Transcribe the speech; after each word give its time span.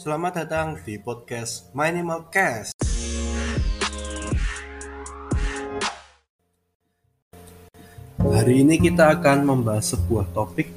Selamat 0.00 0.32
datang 0.32 0.80
di 0.80 0.96
podcast 0.96 1.68
Minimal 1.76 2.32
Cast. 2.32 2.72
Hari 8.16 8.64
ini 8.64 8.80
kita 8.80 9.12
akan 9.12 9.44
membahas 9.44 9.92
sebuah 9.92 10.32
topik 10.32 10.72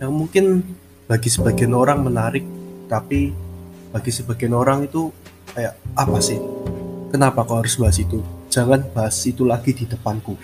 yang 0.00 0.16
mungkin 0.16 0.64
bagi 1.04 1.28
sebagian 1.28 1.76
orang 1.76 2.00
menarik, 2.00 2.48
tapi 2.88 3.36
bagi 3.92 4.08
sebagian 4.08 4.56
orang 4.56 4.88
itu 4.88 5.12
kayak 5.52 5.76
apa 5.92 6.16
sih? 6.24 6.40
Kenapa 7.12 7.44
kau 7.44 7.60
harus 7.60 7.76
bahas 7.76 8.00
itu? 8.00 8.24
Jangan 8.48 8.80
bahas 8.96 9.20
itu 9.28 9.44
lagi 9.44 9.76
di 9.76 9.84
depanku. 9.84 10.40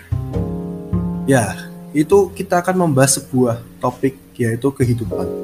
Ya, 1.25 1.57
itu 1.97 2.29
kita 2.37 2.61
akan 2.61 2.85
membahas 2.85 3.17
sebuah 3.17 3.65
topik 3.81 4.21
yaitu 4.37 4.69
kehidupan. 4.69 5.44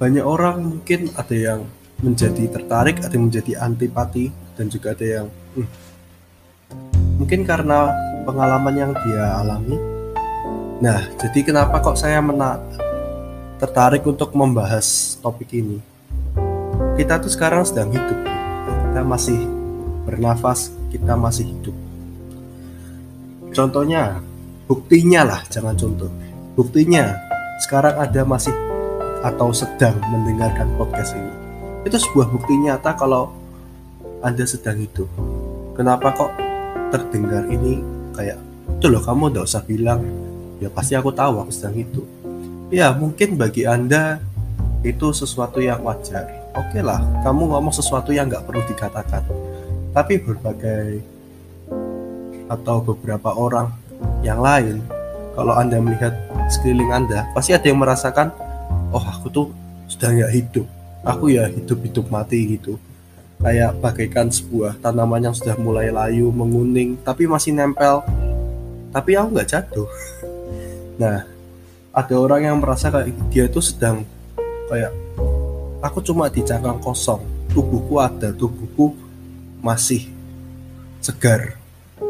Banyak 0.00 0.24
orang 0.24 0.64
mungkin 0.64 1.12
ada 1.12 1.36
yang 1.36 1.60
menjadi 2.00 2.48
tertarik, 2.48 3.04
ada 3.04 3.12
yang 3.12 3.28
menjadi 3.28 3.60
antipati, 3.60 4.32
dan 4.56 4.72
juga 4.72 4.96
ada 4.96 5.04
yang 5.04 5.26
hmm, 5.28 5.68
mungkin 7.20 7.44
karena 7.44 7.92
pengalaman 8.24 8.74
yang 8.80 8.92
dia 8.96 9.36
alami. 9.36 9.76
Nah, 10.80 11.04
jadi 11.20 11.52
kenapa 11.52 11.84
kok 11.84 12.00
saya 12.00 12.24
mena 12.24 12.56
tertarik 13.60 14.00
untuk 14.08 14.32
membahas 14.32 15.20
topik 15.20 15.52
ini? 15.52 15.84
Kita 16.96 17.20
tuh 17.20 17.28
sekarang 17.28 17.68
sedang 17.68 17.92
hidup, 17.92 18.24
kita 18.88 19.04
masih 19.04 19.36
bernafas, 20.08 20.72
kita 20.88 21.12
masih 21.12 21.44
hidup. 21.52 21.76
Contohnya, 23.52 24.24
buktinya 24.64 25.28
lah, 25.28 25.40
jangan 25.52 25.76
contoh. 25.76 26.08
Buktinya, 26.56 27.20
sekarang 27.60 28.00
ada 28.00 28.24
masih 28.24 28.56
atau 29.20 29.52
sedang 29.52 29.96
mendengarkan 30.08 30.68
podcast 30.80 31.16
ini. 31.16 31.32
Itu 31.84 31.96
sebuah 31.96 32.28
bukti 32.32 32.56
nyata 32.60 32.96
kalau 32.96 33.32
Anda 34.20 34.44
sedang 34.44 34.80
hidup. 34.80 35.08
Kenapa 35.76 36.12
kok 36.12 36.32
terdengar 36.92 37.48
ini 37.48 37.80
kayak 38.12 38.36
itu 38.80 38.86
loh 38.88 39.00
kamu 39.00 39.32
udah 39.32 39.42
usah 39.44 39.64
bilang 39.64 40.04
ya 40.60 40.68
pasti 40.68 40.96
aku 40.96 41.12
tahu 41.12 41.40
aku 41.40 41.52
sedang 41.52 41.76
hidup. 41.76 42.06
Ya 42.70 42.92
mungkin 42.92 43.34
bagi 43.40 43.64
Anda 43.64 44.20
itu 44.80 45.12
sesuatu 45.12 45.60
yang 45.60 45.84
wajar. 45.84 46.28
Oke 46.56 46.82
lah, 46.82 47.00
kamu 47.22 47.52
ngomong 47.52 47.74
sesuatu 47.74 48.10
yang 48.10 48.26
nggak 48.26 48.44
perlu 48.44 48.62
dikatakan. 48.66 49.22
Tapi 49.90 50.18
berbagai 50.22 51.02
atau 52.50 52.82
beberapa 52.82 53.30
orang 53.34 53.70
yang 54.24 54.42
lain, 54.42 54.82
kalau 55.34 55.54
Anda 55.54 55.78
melihat 55.78 56.14
sekeliling 56.50 56.90
Anda, 56.90 57.26
pasti 57.34 57.54
ada 57.54 57.66
yang 57.66 57.78
merasakan 57.78 58.34
oh 58.90 59.02
aku 59.02 59.26
tuh 59.30 59.46
sudah 59.90 60.10
nggak 60.10 60.32
hidup. 60.34 60.66
Aku 61.06 61.32
ya 61.32 61.48
hidup-hidup 61.48 62.06
mati 62.12 62.58
gitu. 62.58 62.76
Kayak 63.40 63.80
bagaikan 63.80 64.28
sebuah 64.28 64.76
tanaman 64.84 65.32
yang 65.32 65.34
sudah 65.34 65.56
mulai 65.56 65.88
layu 65.88 66.28
menguning 66.28 67.00
tapi 67.00 67.24
masih 67.24 67.56
nempel. 67.56 68.04
Tapi 68.92 69.10
aku 69.16 69.28
nggak 69.34 69.50
jatuh. 69.50 69.88
Nah 71.00 71.24
ada 71.96 72.14
orang 72.20 72.44
yang 72.44 72.60
merasa 72.60 72.92
kayak 72.92 73.16
dia 73.32 73.48
itu 73.48 73.56
sedang 73.64 74.04
kayak 74.68 74.92
aku 75.80 76.04
cuma 76.04 76.28
di 76.28 76.44
cangkang 76.44 76.76
kosong. 76.84 77.24
Tubuhku 77.50 77.96
ada 77.98 78.36
tubuhku 78.36 78.92
masih 79.64 80.12
segar 81.00 81.56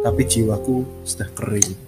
tapi 0.03 0.27
jiwaku 0.27 0.83
sudah 1.07 1.31
kering. 1.39 1.79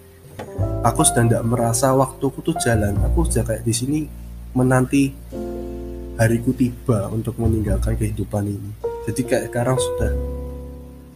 Aku 0.86 1.02
sudah 1.02 1.26
tidak 1.26 1.42
merasa 1.42 1.90
waktuku 1.90 2.38
tuh 2.42 2.56
jalan. 2.62 2.94
Aku 3.10 3.26
sudah 3.26 3.42
kayak 3.42 3.66
di 3.66 3.74
sini 3.74 3.98
menanti 4.52 5.12
hariku 6.20 6.52
tiba 6.52 7.08
untuk 7.08 7.40
meninggalkan 7.40 7.96
kehidupan 7.96 8.44
ini. 8.46 8.70
Jadi 9.08 9.20
kayak 9.26 9.44
sekarang 9.50 9.76
sudah 9.80 10.12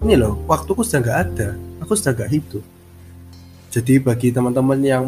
ini 0.04 0.14
loh, 0.18 0.36
waktuku 0.44 0.84
sudah 0.84 1.00
nggak 1.00 1.20
ada, 1.30 1.48
aku 1.80 1.92
sudah 1.96 2.12
nggak 2.16 2.30
hidup. 2.32 2.64
Jadi 3.72 3.94
bagi 4.00 4.28
teman-teman 4.32 4.80
yang 4.80 5.04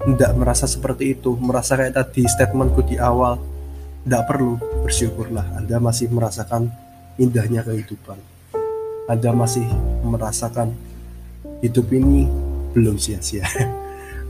tidak 0.00 0.32
merasa 0.34 0.64
seperti 0.66 1.14
itu, 1.18 1.34
merasa 1.38 1.76
kayak 1.76 1.94
tadi 1.94 2.26
statementku 2.26 2.82
di 2.86 2.96
awal, 2.96 3.38
tidak 4.06 4.22
perlu 4.30 4.56
bersyukurlah 4.86 5.60
Anda 5.60 5.76
masih 5.76 6.08
merasakan 6.10 6.72
indahnya 7.20 7.62
kehidupan. 7.66 8.18
Anda 9.10 9.30
masih 9.34 9.66
merasakan 10.06 10.72
hidup 11.60 11.90
ini 11.92 12.30
belum 12.72 12.96
sia-sia. 12.96 13.44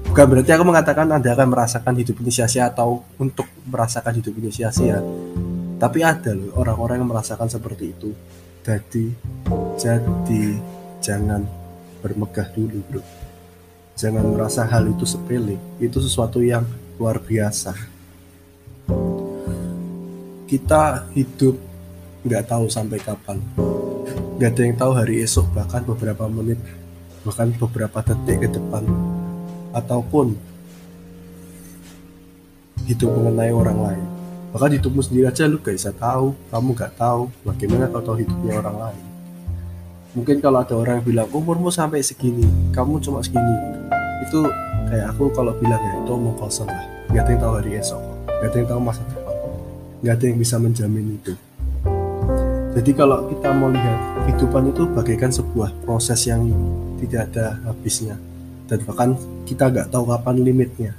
bukan 0.08 0.26
berarti 0.26 0.50
aku 0.54 0.64
mengatakan 0.64 1.06
anda 1.10 1.30
akan 1.34 1.48
merasakan 1.52 1.94
hidup 2.00 2.16
ini 2.24 2.30
sia-sia 2.32 2.70
atau 2.72 3.04
untuk 3.20 3.44
merasakan 3.68 4.16
hidup 4.16 4.32
ini 4.40 4.48
sia-sia. 4.48 5.02
Tapi 5.80 6.04
ada 6.04 6.36
loh 6.36 6.52
orang-orang 6.60 7.00
yang 7.00 7.08
merasakan 7.08 7.48
seperti 7.48 7.92
itu. 7.96 8.12
Jadi 8.60 9.12
jadi 9.80 10.44
jangan 11.00 11.44
bermegah 12.04 12.48
dulu 12.52 12.80
bro. 12.88 13.02
Jangan 13.96 14.24
merasa 14.32 14.64
hal 14.68 14.88
itu 14.88 15.04
sepele. 15.08 15.56
Itu 15.80 16.00
sesuatu 16.00 16.40
yang 16.44 16.64
luar 17.00 17.20
biasa. 17.20 17.72
Kita 20.44 21.08
hidup 21.16 21.56
nggak 22.24 22.44
tahu 22.44 22.68
sampai 22.68 23.00
kapan. 23.00 23.40
Nggak 24.36 24.50
ada 24.52 24.62
yang 24.64 24.76
tahu 24.76 24.92
hari 24.92 25.24
esok 25.24 25.48
bahkan 25.56 25.84
beberapa 25.84 26.28
menit 26.28 26.60
bahkan 27.20 27.52
beberapa 27.52 28.00
detik 28.00 28.48
ke 28.48 28.48
depan 28.48 28.84
ataupun 29.70 30.34
hidup 32.90 33.10
mengenai 33.14 33.54
orang 33.54 33.78
lain. 33.78 34.06
Bahkan 34.50 34.70
hidupmu 34.82 34.98
sendiri 34.98 35.30
aja 35.30 35.46
lu 35.46 35.62
gak 35.62 35.78
bisa 35.78 35.94
tahu 35.94 36.34
kamu 36.50 36.74
gak 36.74 36.92
tahu 36.98 37.30
bagaimana 37.46 37.86
kau 37.86 38.02
tahu 38.02 38.18
hidupnya 38.18 38.58
orang 38.58 38.76
lain. 38.88 39.04
Mungkin 40.10 40.42
kalau 40.42 40.58
ada 40.58 40.74
orang 40.74 40.98
yang 40.98 41.06
bilang 41.06 41.28
umurmu 41.30 41.70
sampai 41.70 42.02
segini 42.02 42.42
kamu 42.74 42.98
cuma 42.98 43.22
segini 43.22 43.86
itu 44.26 44.42
kayak 44.90 45.14
aku 45.14 45.30
kalau 45.30 45.54
bilang 45.62 45.78
ya 45.78 45.94
itu 46.02 46.12
mau 46.18 46.34
kosong 46.34 46.66
lah. 46.66 46.86
Gak 47.14 47.22
ada 47.26 47.30
yang 47.30 47.40
tahu 47.42 47.52
hari 47.62 47.70
esok. 47.78 48.02
Gak 48.26 48.48
ada 48.50 48.56
yang 48.58 48.68
tahu 48.74 48.80
masa 48.82 49.02
depan. 49.06 49.36
Gak 50.02 50.14
ada 50.18 50.24
yang 50.26 50.38
bisa 50.42 50.56
menjamin 50.58 51.06
itu. 51.14 51.32
Jadi 52.70 52.90
kalau 52.94 53.26
kita 53.26 53.50
mau 53.54 53.70
lihat 53.70 53.98
kehidupan 54.26 54.70
itu 54.70 54.82
bagaikan 54.94 55.30
sebuah 55.30 55.74
proses 55.82 56.22
yang 56.26 56.46
tidak 57.02 57.30
ada 57.30 57.58
habisnya 57.66 58.14
dan 58.70 58.78
bahkan 58.86 59.18
kita 59.42 59.66
nggak 59.66 59.90
tahu 59.90 60.06
kapan 60.06 60.36
limitnya. 60.46 60.94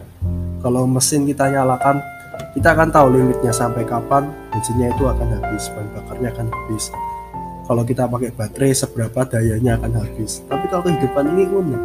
Kalau 0.59 0.83
mesin 0.83 1.23
kita 1.23 1.47
nyalakan 1.47 2.03
kita 2.51 2.75
akan 2.75 2.91
tahu 2.91 3.07
limitnya 3.15 3.55
sampai 3.55 3.87
kapan 3.87 4.27
bensinnya 4.51 4.91
itu 4.91 5.07
akan 5.07 5.39
habis 5.39 5.71
bahan 5.71 5.87
bakarnya 5.95 6.29
akan 6.35 6.47
habis. 6.51 6.83
Kalau 7.63 7.83
kita 7.87 8.03
pakai 8.11 8.35
baterai 8.35 8.75
seberapa 8.75 9.19
dayanya 9.23 9.79
akan 9.79 9.91
habis. 10.03 10.43
Tapi 10.51 10.67
kalau 10.67 10.83
kehidupan 10.83 11.31
ini 11.31 11.43
unik 11.47 11.83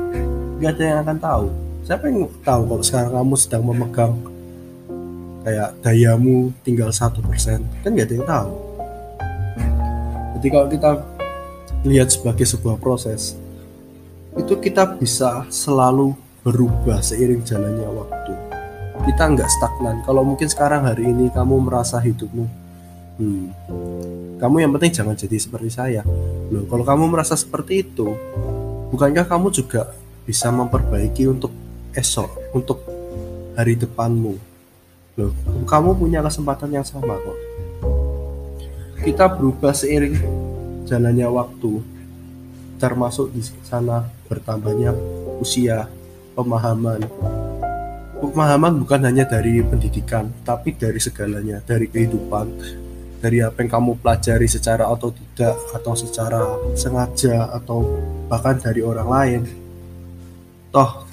nggak 0.59 0.73
ada 0.75 0.83
yang 0.83 0.99
akan 1.07 1.19
tahu. 1.23 1.47
Siapa 1.87 2.05
yang 2.11 2.27
tahu 2.43 2.63
kalau 2.67 2.83
sekarang 2.83 3.13
kamu 3.15 3.35
sedang 3.39 3.63
memegang 3.63 4.15
kayak 5.47 5.71
dayamu 5.87 6.51
tinggal 6.67 6.91
satu 6.91 7.23
persen? 7.23 7.63
Kan 7.87 7.95
nggak 7.95 8.11
ada 8.11 8.15
yang 8.19 8.27
tahu. 8.27 8.51
Jadi 10.37 10.47
kalau 10.51 10.67
kita 10.67 10.91
lihat 11.87 12.09
sebagai 12.11 12.43
sebuah 12.43 12.83
proses 12.83 13.39
itu 14.37 14.55
kita 14.61 14.97
bisa 14.97 15.49
selalu 15.49 16.13
berubah 16.45 17.01
seiring 17.01 17.43
jalannya 17.43 17.89
waktu. 17.89 18.33
Kita 19.09 19.25
nggak 19.33 19.49
stagnan. 19.49 19.97
Kalau 20.05 20.23
mungkin 20.23 20.49
sekarang 20.49 20.87
hari 20.87 21.11
ini 21.11 21.33
kamu 21.33 21.69
merasa 21.69 21.99
hidupmu 21.99 22.67
hmm, 23.17 23.47
kamu 24.37 24.57
yang 24.65 24.73
penting 24.77 24.93
jangan 24.93 25.17
jadi 25.17 25.37
seperti 25.41 25.71
saya. 25.73 26.03
Loh 26.53 26.65
kalau 26.69 26.85
kamu 26.85 27.05
merasa 27.11 27.35
seperti 27.35 27.83
itu 27.85 28.15
bukankah 28.93 29.27
kamu 29.27 29.51
juga 29.53 29.93
bisa 30.29 30.53
memperbaiki 30.53 31.27
untuk 31.29 31.53
esok 31.97 32.53
untuk 32.53 32.85
hari 33.57 33.75
depanmu? 33.75 34.37
Loh 35.17 35.33
kamu 35.65 35.97
punya 35.97 36.21
kesempatan 36.21 36.71
yang 36.77 36.87
sama 36.87 37.17
kok. 37.17 37.39
Kita 39.03 39.31
berubah 39.33 39.73
seiring 39.73 40.17
jalannya 40.87 41.29
waktu 41.31 41.96
termasuk 42.77 43.33
di 43.33 43.41
sana 43.65 44.05
bertambahnya 44.29 44.93
usia, 45.41 45.89
pemahaman. 46.37 47.05
Pemahaman 48.17 48.81
bukan 48.81 49.01
hanya 49.05 49.25
dari 49.29 49.61
pendidikan, 49.61 50.33
tapi 50.45 50.73
dari 50.73 50.97
segalanya, 50.97 51.61
dari 51.65 51.89
kehidupan, 51.89 52.47
dari 53.21 53.45
apa 53.45 53.61
yang 53.61 53.71
kamu 53.77 53.91
pelajari 54.01 54.49
secara 54.49 54.89
atau 54.89 55.13
tidak, 55.13 55.57
atau 55.77 55.93
secara 55.93 56.41
sengaja, 56.73 57.53
atau 57.53 57.85
bahkan 58.29 58.57
dari 58.57 58.81
orang 58.81 59.09
lain. 59.09 59.43
Toh, 60.73 61.05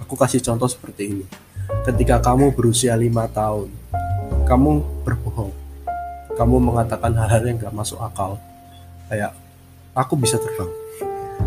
aku 0.00 0.14
kasih 0.16 0.40
contoh 0.40 0.68
seperti 0.68 1.02
ini. 1.12 1.24
Ketika 1.84 2.20
kamu 2.24 2.56
berusia 2.56 2.96
lima 2.96 3.28
tahun, 3.28 3.68
kamu 4.48 5.04
berbohong. 5.04 5.52
Kamu 6.40 6.56
mengatakan 6.56 7.12
hal-hal 7.20 7.42
yang 7.44 7.60
gak 7.60 7.76
masuk 7.76 8.00
akal. 8.00 8.40
Kayak, 9.12 9.36
aku 9.92 10.16
bisa 10.16 10.40
terbang 10.40 10.79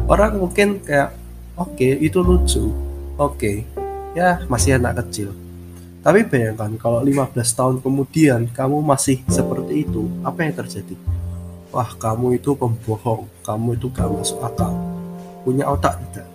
orang 0.10 0.40
mungkin 0.40 0.82
kayak 0.84 1.16
oke 1.58 1.74
okay, 1.76 1.98
itu 2.00 2.20
lucu 2.20 2.70
oke 3.18 3.38
okay, 3.38 3.56
ya 4.14 4.44
masih 4.48 4.78
anak 4.78 5.06
kecil 5.06 5.34
Tapi 6.04 6.28
bayangkan 6.28 6.76
kalau 6.76 7.00
15 7.00 7.32
tahun 7.32 7.76
kemudian 7.80 8.52
kamu 8.52 8.84
masih 8.84 9.24
seperti 9.32 9.88
itu, 9.88 10.12
apa 10.20 10.44
yang 10.44 10.52
terjadi? 10.52 11.00
Wah, 11.72 11.96
kamu 11.96 12.44
itu 12.44 12.52
pembohong, 12.60 13.24
kamu 13.40 13.80
itu 13.80 13.88
gak 13.88 14.12
masuk 14.12 14.44
akal. 14.44 14.76
Punya 15.48 15.64
otak 15.72 15.96
tidak? 16.12 16.28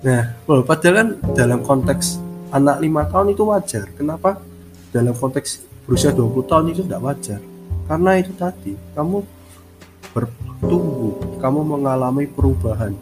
Nah, 0.00 0.32
padahal 0.48 0.94
kan 0.96 1.08
dalam 1.36 1.60
konteks 1.60 2.16
anak 2.48 2.80
lima 2.80 3.04
tahun 3.12 3.36
itu 3.36 3.44
wajar. 3.44 3.92
Kenapa? 3.92 4.40
Dalam 4.88 5.12
konteks 5.12 5.60
berusia 5.84 6.16
20 6.16 6.48
tahun 6.48 6.72
itu 6.72 6.80
tidak 6.88 7.04
wajar. 7.04 7.40
Karena 7.84 8.10
itu 8.16 8.32
tadi, 8.40 8.72
kamu 8.96 9.20
bertumbuh, 10.60 11.38
kamu 11.40 11.60
mengalami 11.62 12.24
perubahan. 12.26 12.92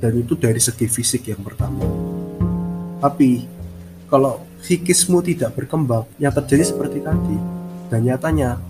Dan 0.00 0.12
itu 0.20 0.36
dari 0.36 0.60
segi 0.60 0.84
fisik 0.88 1.32
yang 1.32 1.40
pertama. 1.40 1.80
Tapi, 3.00 3.44
kalau 4.08 4.44
psikismu 4.60 5.20
tidak 5.24 5.56
berkembang, 5.56 6.04
yang 6.20 6.32
terjadi 6.32 6.64
seperti 6.72 7.00
tadi. 7.00 7.36
Dan 7.88 8.08
nyatanya, 8.08 8.60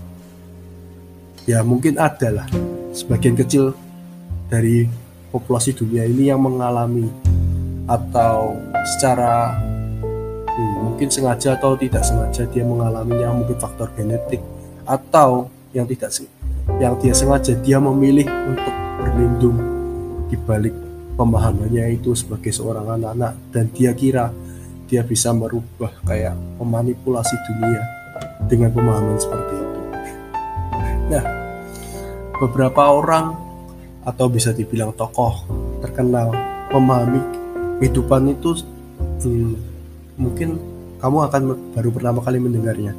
ya 1.44 1.60
mungkin 1.62 2.00
ada 2.00 2.42
lah 2.42 2.46
sebagian 2.94 3.36
kecil 3.36 3.76
dari 4.48 4.86
populasi 5.34 5.74
dunia 5.74 6.06
ini 6.06 6.30
yang 6.30 6.40
mengalami 6.40 7.10
atau 7.84 8.56
secara 8.96 9.52
hmm, 10.48 10.74
mungkin 10.88 11.10
sengaja 11.10 11.58
atau 11.58 11.76
tidak 11.76 12.00
sengaja 12.06 12.48
dia 12.48 12.64
mengalaminya 12.64 13.34
mungkin 13.34 13.58
faktor 13.60 13.92
genetik 13.92 14.40
atau 14.88 15.52
yang 15.74 15.84
tidak 15.84 16.14
yang 16.80 16.96
dia 16.98 17.14
sengaja 17.14 17.54
dia 17.60 17.78
memilih 17.78 18.26
untuk 18.28 18.74
berlindung 19.00 19.58
di 20.28 20.36
balik 20.40 20.74
pemahamannya 21.14 21.94
itu 21.94 22.16
sebagai 22.16 22.50
seorang 22.50 22.98
anak-anak 22.98 23.32
dan 23.54 23.64
dia 23.70 23.94
kira 23.94 24.34
dia 24.90 25.00
bisa 25.00 25.32
merubah 25.32 25.90
kayak 26.04 26.36
memanipulasi 26.60 27.34
dunia 27.48 27.82
dengan 28.46 28.70
pemahaman 28.74 29.16
seperti 29.16 29.54
itu. 29.56 29.80
Nah, 31.14 31.24
beberapa 32.36 32.92
orang 32.92 33.32
atau 34.04 34.28
bisa 34.28 34.52
dibilang 34.52 34.92
tokoh 34.92 35.48
terkenal 35.80 36.28
memahami 36.68 37.20
kehidupan 37.80 38.36
itu 38.36 38.60
hmm, 39.24 39.56
mungkin 40.20 40.60
kamu 41.00 41.18
akan 41.28 41.42
baru 41.72 41.90
pertama 41.92 42.20
kali 42.20 42.38
mendengarnya. 42.40 42.92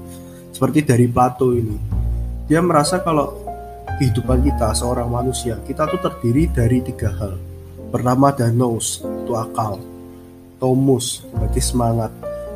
Seperti 0.49 0.85
dari 0.85 1.05
Plato 1.05 1.51
ini. 1.53 1.77
Dia 2.45 2.61
merasa 2.61 3.01
kalau 3.01 3.44
kehidupan 3.95 4.43
kita 4.43 4.75
seorang 4.75 5.07
manusia, 5.07 5.55
kita 5.63 5.87
tuh 5.87 5.99
terdiri 6.03 6.51
dari 6.51 6.83
tiga 6.83 7.11
hal. 7.15 7.39
Pertama 7.89 8.35
ada 8.35 8.51
nous, 8.51 8.99
itu 8.99 9.33
akal. 9.33 9.79
Tomus 10.59 11.23
berarti 11.31 11.61
semangat. 11.63 12.11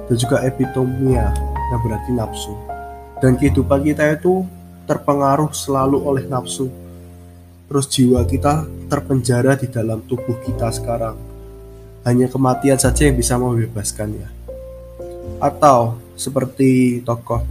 Dan 0.09 0.15
juga 0.17 0.41
epitomia 0.41 1.29
yang 1.69 1.79
berarti 1.85 2.11
nafsu. 2.11 2.53
Dan 3.21 3.37
kehidupan 3.37 3.85
kita 3.85 4.19
itu 4.19 4.41
terpengaruh 4.89 5.53
selalu 5.53 6.01
oleh 6.01 6.25
nafsu. 6.25 6.67
Terus 7.69 7.85
jiwa 7.87 8.25
kita 8.25 8.65
terpenjara 8.89 9.53
di 9.53 9.69
dalam 9.69 10.01
tubuh 10.09 10.41
kita 10.41 10.73
sekarang. 10.73 11.15
Hanya 12.01 12.25
kematian 12.25 12.81
saja 12.81 13.05
yang 13.05 13.13
bisa 13.13 13.37
membebaskannya. 13.37 14.27
Atau 15.37 16.01
seperti 16.17 16.99
tokoh 17.05 17.45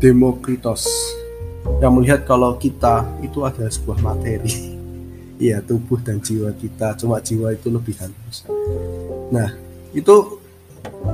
Demokritos 0.00 0.88
yang 1.80 1.96
melihat 1.96 2.22
kalau 2.28 2.54
kita 2.60 3.08
itu 3.24 3.42
adalah 3.42 3.72
sebuah 3.72 3.98
materi 4.04 4.52
iya 5.44 5.64
tubuh 5.64 5.98
dan 6.00 6.20
jiwa 6.20 6.52
kita 6.54 6.94
cuma 7.00 7.18
jiwa 7.18 7.56
itu 7.56 7.72
lebih 7.72 7.96
halus 7.96 8.44
Nah, 9.30 9.54
itu 9.94 10.42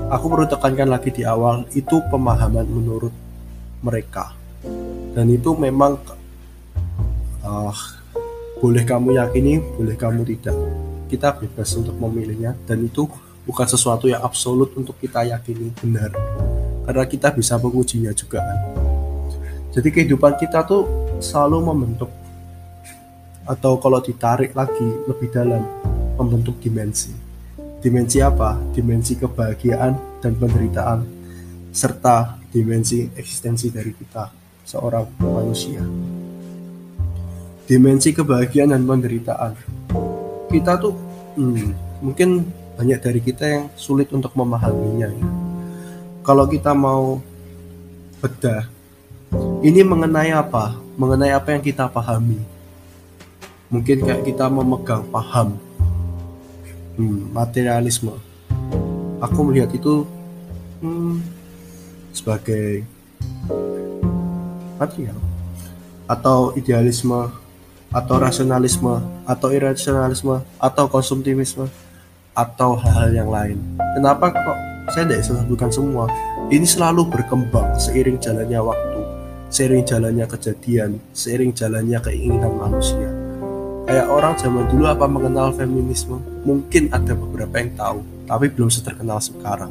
aku 0.08 0.24
perlu 0.32 0.48
tekankan 0.48 0.88
lagi 0.88 1.12
di 1.12 1.22
awal, 1.22 1.68
itu 1.76 2.00
pemahaman 2.08 2.64
menurut 2.64 3.12
mereka. 3.84 4.32
Dan 5.12 5.28
itu 5.28 5.52
memang 5.52 6.00
uh, 7.44 7.76
boleh 8.56 8.84
kamu 8.88 9.20
yakini, 9.20 9.60
boleh 9.60 9.96
kamu 10.00 10.24
tidak. 10.32 10.56
Kita 11.12 11.36
bebas 11.36 11.70
untuk 11.76 11.94
memilihnya 12.00 12.56
dan 12.64 12.82
itu 12.82 13.04
bukan 13.44 13.68
sesuatu 13.68 14.08
yang 14.08 14.24
absolut 14.24 14.72
untuk 14.74 14.96
kita 14.96 15.28
yakini 15.28 15.70
benar. 15.76 16.10
Karena 16.88 17.04
kita 17.04 17.28
bisa 17.36 17.60
mengujinya 17.60 18.16
juga 18.16 18.40
kan. 18.40 18.85
Jadi 19.76 19.88
kehidupan 19.92 20.40
kita 20.40 20.64
tuh 20.64 20.88
selalu 21.20 21.68
membentuk 21.68 22.08
atau 23.44 23.76
kalau 23.76 24.00
ditarik 24.00 24.56
lagi 24.56 24.88
lebih 25.04 25.28
dalam 25.28 25.62
membentuk 26.16 26.56
dimensi 26.64 27.26
dimensi 27.86 28.18
apa? 28.18 28.58
Dimensi 28.74 29.14
kebahagiaan 29.14 30.18
dan 30.18 30.34
penderitaan 30.34 31.06
serta 31.70 32.34
dimensi 32.50 33.06
eksistensi 33.14 33.70
dari 33.70 33.94
kita 33.94 34.26
seorang 34.66 35.06
manusia. 35.22 35.86
Dimensi 37.66 38.10
kebahagiaan 38.10 38.74
dan 38.74 38.82
penderitaan. 38.82 39.52
Kita 40.50 40.82
tuh 40.82 40.94
hmm, 41.38 42.02
mungkin 42.02 42.42
banyak 42.74 42.98
dari 42.98 43.20
kita 43.22 43.44
yang 43.46 43.64
sulit 43.78 44.10
untuk 44.10 44.34
memahaminya 44.34 45.06
ya. 45.06 45.28
Kalau 46.26 46.50
kita 46.50 46.74
mau 46.74 47.22
bedah, 48.18 48.66
ini 49.64 49.80
mengenai 49.80 50.32
apa? 50.36 50.76
Mengenai 50.96 51.32
apa 51.32 51.56
yang 51.56 51.62
kita 51.64 51.88
pahami. 51.88 52.40
Mungkin 53.72 54.04
kayak 54.04 54.22
kita 54.28 54.48
memegang 54.52 55.04
paham. 55.08 55.56
Hmm, 56.96 57.28
materialisme. 57.32 58.12
Aku 59.20 59.40
melihat 59.48 59.72
itu 59.72 60.04
hmm, 60.84 61.24
sebagai 62.12 62.84
material. 64.76 65.16
Atau 66.04 66.52
idealisme 66.56 67.32
atau 67.94 68.16
rasionalisme 68.20 69.00
atau 69.24 69.48
irasionalisme 69.48 70.42
atau 70.60 70.84
konsumtivisme 70.84 71.64
atau 72.36 72.76
hal-hal 72.76 73.10
yang 73.24 73.30
lain. 73.32 73.56
Kenapa 73.96 74.28
kok 74.36 74.58
saya 74.92 75.08
tidak 75.08 75.24
sebutkan 75.24 75.72
semua? 75.72 76.04
Ini 76.52 76.68
selalu 76.68 77.08
berkembang 77.08 77.74
seiring 77.80 78.20
jalannya 78.20 78.60
waktu 78.60 78.95
seiring 79.46 79.86
jalannya 79.86 80.26
kejadian 80.26 80.98
seiring 81.14 81.54
jalannya 81.54 81.98
keinginan 82.02 82.52
manusia. 82.58 83.08
Kayak 83.86 84.10
orang 84.10 84.34
zaman 84.34 84.66
dulu 84.66 84.84
apa 84.90 85.06
mengenal 85.06 85.54
feminisme? 85.54 86.18
Mungkin 86.42 86.90
ada 86.90 87.14
beberapa 87.14 87.54
yang 87.62 87.70
tahu 87.78 87.98
tapi 88.26 88.50
belum 88.50 88.66
seterkenal 88.66 89.22
sekarang. 89.22 89.70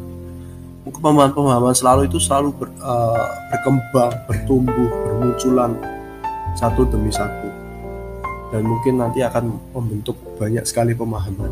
Mungkin 0.87 1.01
pemahaman-pemahaman 1.01 1.75
selalu 1.75 2.07
itu 2.07 2.21
selalu 2.21 2.55
ber, 2.55 2.69
uh, 2.79 3.27
berkembang 3.51 4.13
bertumbuh 4.29 4.89
bermunculan 5.03 5.75
satu 6.55 6.87
demi 6.87 7.11
satu. 7.11 7.51
Dan 8.55 8.63
mungkin 8.63 9.03
nanti 9.03 9.19
akan 9.19 9.51
membentuk 9.75 10.15
banyak 10.39 10.63
sekali 10.63 10.95
pemahaman. 10.95 11.51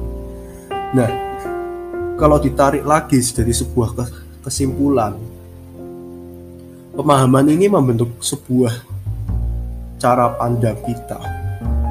Nah 0.95 1.09
kalau 2.15 2.39
ditarik 2.39 2.87
lagi 2.87 3.19
jadi 3.19 3.51
sebuah 3.51 3.97
kesimpulan 4.47 5.17
pemahaman 6.93 7.49
ini 7.49 7.65
membentuk 7.65 8.21
sebuah 8.21 8.85
cara 9.97 10.29
pandang 10.37 10.77
kita 10.85 11.17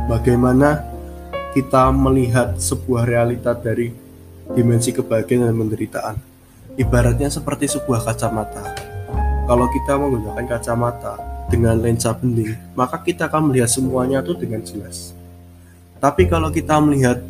bagaimana 0.06 0.78
kita 1.58 1.90
melihat 1.90 2.54
sebuah 2.54 3.02
realita 3.02 3.50
dari 3.50 3.90
dimensi 4.54 4.94
kebahagiaan 4.94 5.50
dan 5.50 5.58
penderitaan. 5.58 6.16
Ibaratnya 6.78 7.28
seperti 7.28 7.68
sebuah 7.68 8.00
kacamata. 8.08 8.62
Kalau 9.44 9.66
kita 9.68 9.92
menggunakan 9.98 10.46
kacamata 10.48 11.18
dengan 11.52 11.76
lensa 11.76 12.16
bening, 12.16 12.56
maka 12.72 12.96
kita 13.02 13.28
akan 13.28 13.52
melihat 13.52 13.68
semuanya 13.68 14.24
itu 14.24 14.32
dengan 14.38 14.64
jelas. 14.64 15.12
Tapi 16.00 16.30
kalau 16.30 16.48
kita 16.48 16.80
melihat 16.80 17.20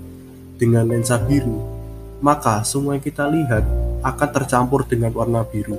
dengan 0.60 0.86
lensa 0.86 1.18
biru, 1.18 1.58
maka 2.22 2.62
semua 2.62 2.94
yang 2.94 3.02
kita 3.02 3.26
lihat 3.26 3.64
akan 4.06 4.28
tercampur 4.30 4.86
dengan 4.86 5.10
warna 5.10 5.42
biru 5.42 5.74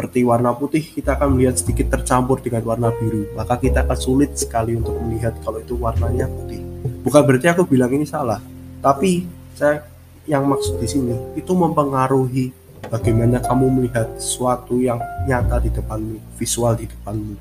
seperti 0.00 0.24
warna 0.24 0.56
putih 0.56 0.80
kita 0.80 1.12
akan 1.12 1.36
melihat 1.36 1.60
sedikit 1.60 1.92
tercampur 1.92 2.40
dengan 2.40 2.64
warna 2.64 2.88
biru. 2.88 3.28
Maka 3.36 3.60
kita 3.60 3.84
akan 3.84 3.98
sulit 4.00 4.32
sekali 4.32 4.72
untuk 4.72 4.96
melihat 4.96 5.36
kalau 5.44 5.60
itu 5.60 5.76
warnanya 5.76 6.24
putih. 6.24 6.56
Bukan 7.04 7.20
berarti 7.20 7.52
aku 7.52 7.68
bilang 7.68 7.92
ini 7.92 8.08
salah. 8.08 8.40
Tapi 8.80 9.28
saya 9.52 9.84
yang 10.24 10.48
maksud 10.48 10.80
di 10.80 10.88
sini 10.88 11.12
itu 11.36 11.52
mempengaruhi 11.52 12.48
bagaimana 12.88 13.44
kamu 13.44 13.66
melihat 13.76 14.08
sesuatu 14.16 14.80
yang 14.80 14.96
nyata 15.28 15.60
di 15.60 15.68
depanmu 15.68 16.16
visual 16.40 16.80
di 16.80 16.88
depanmu. 16.88 17.36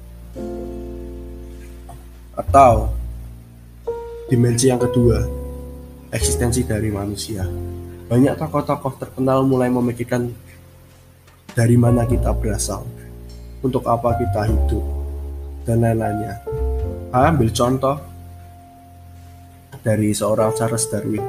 Atau 2.36 2.92
dimensi 4.28 4.68
yang 4.68 4.84
kedua 4.84 5.24
eksistensi 6.12 6.68
dari 6.68 6.92
manusia. 6.92 7.48
Banyak 8.12 8.36
tokoh-tokoh 8.36 9.00
terkenal 9.00 9.48
mulai 9.48 9.72
memikirkan 9.72 10.49
dari 11.54 11.76
mana 11.78 12.06
kita 12.06 12.34
berasal, 12.36 12.86
untuk 13.62 13.86
apa 13.90 14.18
kita 14.18 14.50
hidup, 14.50 14.86
dan 15.66 15.86
lain-lainnya. 15.86 16.42
Ambil 17.10 17.50
contoh 17.54 17.98
dari 19.82 20.12
seorang 20.12 20.54
Charles 20.54 20.86
Darwin 20.92 21.24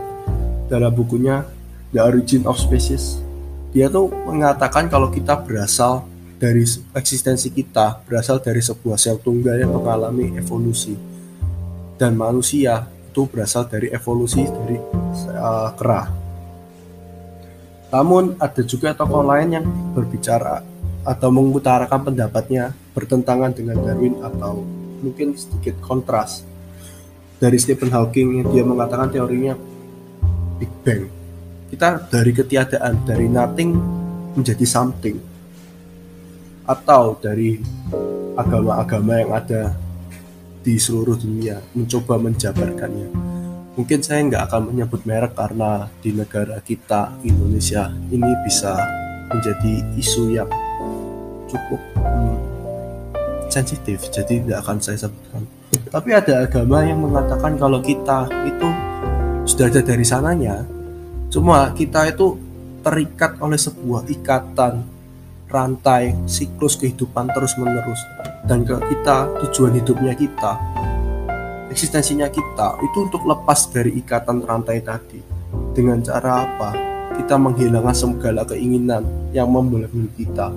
dalam 0.67 0.93
bukunya 0.95 1.47
The 1.91 2.01
Origin 2.03 2.47
of 2.47 2.59
Species. 2.59 3.23
dia 3.71 3.87
tuh 3.87 4.11
mengatakan 4.27 4.91
kalau 4.91 5.15
kita 5.15 5.39
berasal 5.47 6.03
dari 6.43 6.67
eksistensi 6.91 7.55
kita 7.55 8.03
berasal 8.03 8.43
dari 8.43 8.59
sebuah 8.59 8.99
sel 8.99 9.23
tunggal 9.23 9.55
yang 9.63 9.71
mengalami 9.71 10.35
evolusi 10.35 10.99
dan 11.95 12.19
manusia 12.19 12.91
itu 13.11 13.31
berasal 13.31 13.71
dari 13.71 13.95
evolusi 13.95 14.43
dari 14.43 14.75
uh, 15.39 15.71
kera. 15.79 16.20
Namun 17.91 18.39
ada 18.39 18.63
juga 18.63 18.95
tokoh 18.95 19.27
lain 19.27 19.61
yang 19.61 19.67
berbicara 19.95 20.63
atau 21.03 21.29
mengutarakan 21.35 22.13
pendapatnya 22.13 22.71
bertentangan 22.95 23.51
dengan 23.51 23.83
Darwin 23.83 24.15
atau 24.23 24.63
mungkin 25.01 25.35
sedikit 25.35 25.81
kontras 25.83 26.45
dari 27.41 27.57
Stephen 27.57 27.89
Hawking 27.89 28.45
yang 28.45 28.49
dia 28.53 28.63
mengatakan 28.63 29.09
teorinya 29.09 29.57
Big 30.61 30.71
Bang. 30.85 31.09
Kita 31.73 32.05
dari 32.13 32.33
ketiadaan, 32.37 33.09
dari 33.09 33.27
nothing 33.27 33.71
menjadi 34.37 34.67
something. 34.69 35.17
Atau 36.69 37.17
dari 37.19 37.59
agama-agama 38.37 39.13
yang 39.19 39.33
ada 39.33 39.75
di 40.61 40.77
seluruh 40.77 41.17
dunia 41.17 41.59
mencoba 41.73 42.21
menjabarkannya. 42.21 43.09
Mungkin 43.79 44.03
saya 44.03 44.27
nggak 44.27 44.51
akan 44.51 44.63
menyebut 44.75 45.07
merek 45.07 45.39
karena 45.39 45.87
di 46.03 46.11
negara 46.11 46.59
kita 46.59 47.15
Indonesia 47.23 47.87
ini 48.11 48.31
bisa 48.43 48.75
menjadi 49.31 49.73
isu 49.95 50.35
yang 50.35 50.51
cukup 51.47 51.79
hmm, 52.03 52.39
sensitif, 53.47 54.11
jadi 54.11 54.43
tidak 54.43 54.59
akan 54.67 54.79
saya 54.83 55.07
sebutkan. 55.07 55.47
Tapi 55.71 56.11
ada 56.11 56.51
agama 56.51 56.83
yang 56.83 56.99
mengatakan 56.99 57.55
kalau 57.55 57.79
kita 57.79 58.27
itu 58.43 58.69
sudah 59.47 59.71
ada 59.71 59.83
dari 59.87 60.03
sananya, 60.03 60.67
cuma 61.31 61.71
kita 61.71 62.11
itu 62.11 62.35
terikat 62.83 63.39
oleh 63.39 63.59
sebuah 63.59 64.11
ikatan 64.11 64.83
rantai 65.47 66.15
siklus 66.27 66.75
kehidupan 66.75 67.31
terus 67.35 67.55
menerus 67.59 68.03
dan 68.47 68.63
ke 68.63 68.75
kita 68.87 69.31
tujuan 69.47 69.79
hidupnya 69.79 70.15
kita 70.15 70.59
eksistensinya 71.71 72.27
kita 72.27 72.83
itu 72.83 72.99
untuk 73.07 73.23
lepas 73.25 73.71
dari 73.71 73.95
ikatan 74.03 74.43
rantai 74.43 74.83
tadi. 74.83 75.23
Dengan 75.71 76.03
cara 76.03 76.45
apa? 76.45 76.71
Kita 77.15 77.39
menghilangkan 77.39 77.95
segala 77.95 78.43
keinginan 78.43 79.07
yang 79.31 79.47
membelenggu 79.47 80.11
kita. 80.19 80.51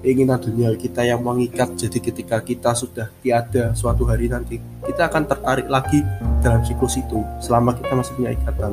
Keinginan 0.00 0.40
dunia 0.40 0.72
kita 0.76 1.04
yang 1.04 1.20
mengikat. 1.20 1.76
Jadi 1.76 2.00
ketika 2.00 2.40
kita 2.40 2.72
sudah 2.76 3.08
tiada 3.20 3.72
suatu 3.76 4.04
hari 4.08 4.28
nanti 4.28 4.60
kita 4.84 5.08
akan 5.08 5.24
tertarik 5.28 5.68
lagi 5.68 6.00
dalam 6.44 6.60
siklus 6.64 7.00
itu 7.00 7.20
selama 7.40 7.72
kita 7.76 7.92
masih 7.92 8.12
punya 8.16 8.30
ikatan. 8.32 8.72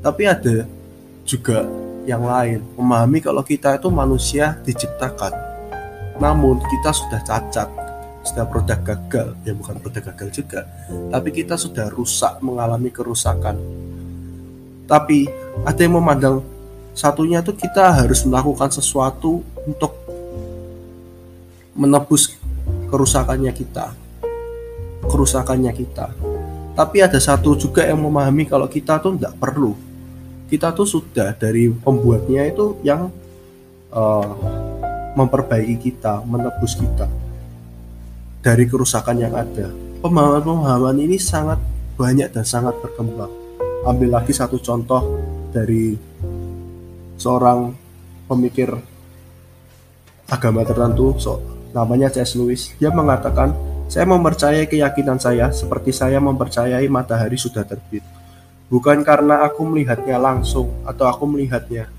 Tapi 0.00 0.22
ada 0.24 0.56
juga 1.24 1.64
yang 2.04 2.24
lain. 2.24 2.64
Memahami 2.76 3.20
kalau 3.24 3.44
kita 3.44 3.76
itu 3.76 3.88
manusia 3.92 4.56
diciptakan. 4.64 5.32
Namun 6.20 6.60
kita 6.60 6.92
sudah 6.92 7.20
cacat 7.24 7.79
sudah 8.20 8.44
produk 8.44 8.80
gagal 8.84 9.32
ya 9.44 9.52
bukan 9.56 9.80
produk 9.80 10.12
gagal 10.12 10.42
juga. 10.42 10.60
Tapi 10.88 11.28
kita 11.32 11.56
sudah 11.56 11.88
rusak 11.88 12.40
mengalami 12.44 12.92
kerusakan. 12.92 13.56
Tapi 14.84 15.30
ada 15.64 15.80
yang 15.80 15.96
memandang 15.96 16.44
satunya 16.92 17.40
itu 17.40 17.54
kita 17.54 17.94
harus 17.94 18.26
melakukan 18.26 18.68
sesuatu 18.68 19.40
untuk 19.64 19.94
menebus 21.72 22.36
kerusakannya 22.90 23.54
kita 23.54 23.94
kerusakannya 25.06 25.72
kita. 25.72 26.12
Tapi 26.76 27.02
ada 27.02 27.18
satu 27.18 27.56
juga 27.56 27.84
yang 27.84 28.00
memahami 28.00 28.46
kalau 28.46 28.70
kita 28.70 29.00
tuh 29.02 29.16
tidak 29.16 29.34
perlu. 29.36 29.74
Kita 30.50 30.74
tuh 30.74 30.86
sudah 30.86 31.34
dari 31.34 31.70
pembuatnya 31.70 32.46
itu 32.50 32.78
yang 32.82 33.10
uh, 33.94 34.30
memperbaiki 35.14 35.78
kita, 35.78 36.22
menebus 36.26 36.74
kita 36.74 37.06
dari 38.40 38.64
kerusakan 38.68 39.16
yang 39.20 39.36
ada. 39.36 39.68
Pemahaman-pemahaman 40.00 40.96
ini 41.00 41.20
sangat 41.20 41.60
banyak 41.96 42.32
dan 42.32 42.44
sangat 42.44 42.76
berkembang. 42.80 43.28
Ambil 43.84 44.16
lagi 44.16 44.32
satu 44.32 44.60
contoh 44.60 45.20
dari 45.52 45.96
seorang 47.20 47.72
pemikir 48.28 48.72
agama 50.28 50.64
tertentu, 50.64 51.16
so, 51.20 51.40
namanya 51.76 52.08
C.S. 52.08 52.36
Lewis. 52.36 52.72
Dia 52.80 52.88
mengatakan, 52.88 53.52
saya 53.90 54.08
mempercayai 54.08 54.64
keyakinan 54.70 55.20
saya 55.20 55.52
seperti 55.52 55.92
saya 55.92 56.22
mempercayai 56.22 56.86
matahari 56.86 57.34
sudah 57.34 57.66
terbit 57.66 58.06
Bukan 58.70 59.02
karena 59.02 59.42
aku 59.42 59.66
melihatnya 59.66 60.14
langsung 60.14 60.70
atau 60.86 61.10
aku 61.10 61.26
melihatnya, 61.26 61.90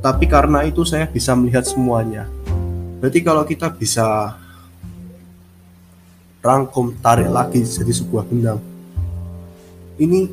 tapi 0.00 0.24
karena 0.24 0.64
itu 0.64 0.80
saya 0.80 1.04
bisa 1.04 1.36
melihat 1.36 1.60
semuanya. 1.68 2.24
Berarti 3.04 3.20
kalau 3.20 3.44
kita 3.44 3.68
bisa 3.68 4.32
rangkum, 6.46 6.94
tarik 7.02 7.26
lagi 7.26 7.66
jadi 7.66 7.90
sebuah 7.90 8.22
benang. 8.30 8.62
Ini 9.98 10.30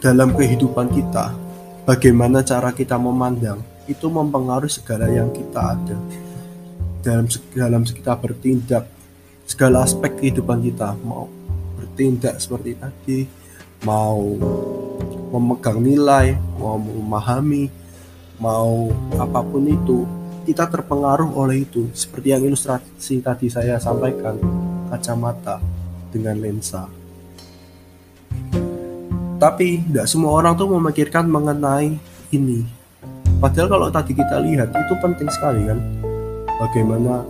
dalam 0.00 0.32
kehidupan 0.32 0.88
kita, 0.88 1.36
bagaimana 1.84 2.40
cara 2.40 2.72
kita 2.72 2.96
memandang 2.96 3.60
itu 3.84 4.08
mempengaruhi 4.08 4.72
segala 4.72 5.12
yang 5.12 5.28
kita 5.28 5.60
ada 5.76 5.96
dalam 7.04 7.24
dalam 7.56 7.82
kita 7.84 8.12
bertindak 8.16 8.84
segala 9.48 9.84
aspek 9.84 10.12
kehidupan 10.20 10.60
kita 10.60 10.92
mau 11.00 11.24
bertindak 11.80 12.36
seperti 12.36 12.76
tadi 12.76 13.18
mau 13.82 14.34
memegang 15.28 15.78
nilai, 15.78 16.34
mau 16.58 16.80
memahami, 16.80 17.70
mau 18.40 18.90
apa 19.18 19.40
pun 19.44 19.62
itu, 19.68 20.08
kita 20.48 20.66
terpengaruh 20.66 21.30
oleh 21.36 21.62
itu. 21.68 21.86
Seperti 21.92 22.32
yang 22.32 22.42
ilustrasi 22.42 23.20
tadi 23.20 23.46
saya 23.52 23.76
sampaikan, 23.78 24.38
kacamata 24.88 25.60
dengan 26.10 26.40
lensa. 26.40 26.88
Tapi 29.38 29.86
tidak 29.86 30.10
semua 30.10 30.34
orang 30.34 30.58
tuh 30.58 30.66
memikirkan 30.66 31.30
mengenai 31.30 31.94
ini. 32.34 32.66
Padahal 33.38 33.70
kalau 33.70 33.88
tadi 33.94 34.18
kita 34.18 34.42
lihat 34.42 34.74
itu 34.74 34.94
penting 34.98 35.30
sekali 35.30 35.62
kan. 35.62 35.78
Bagaimana 36.58 37.22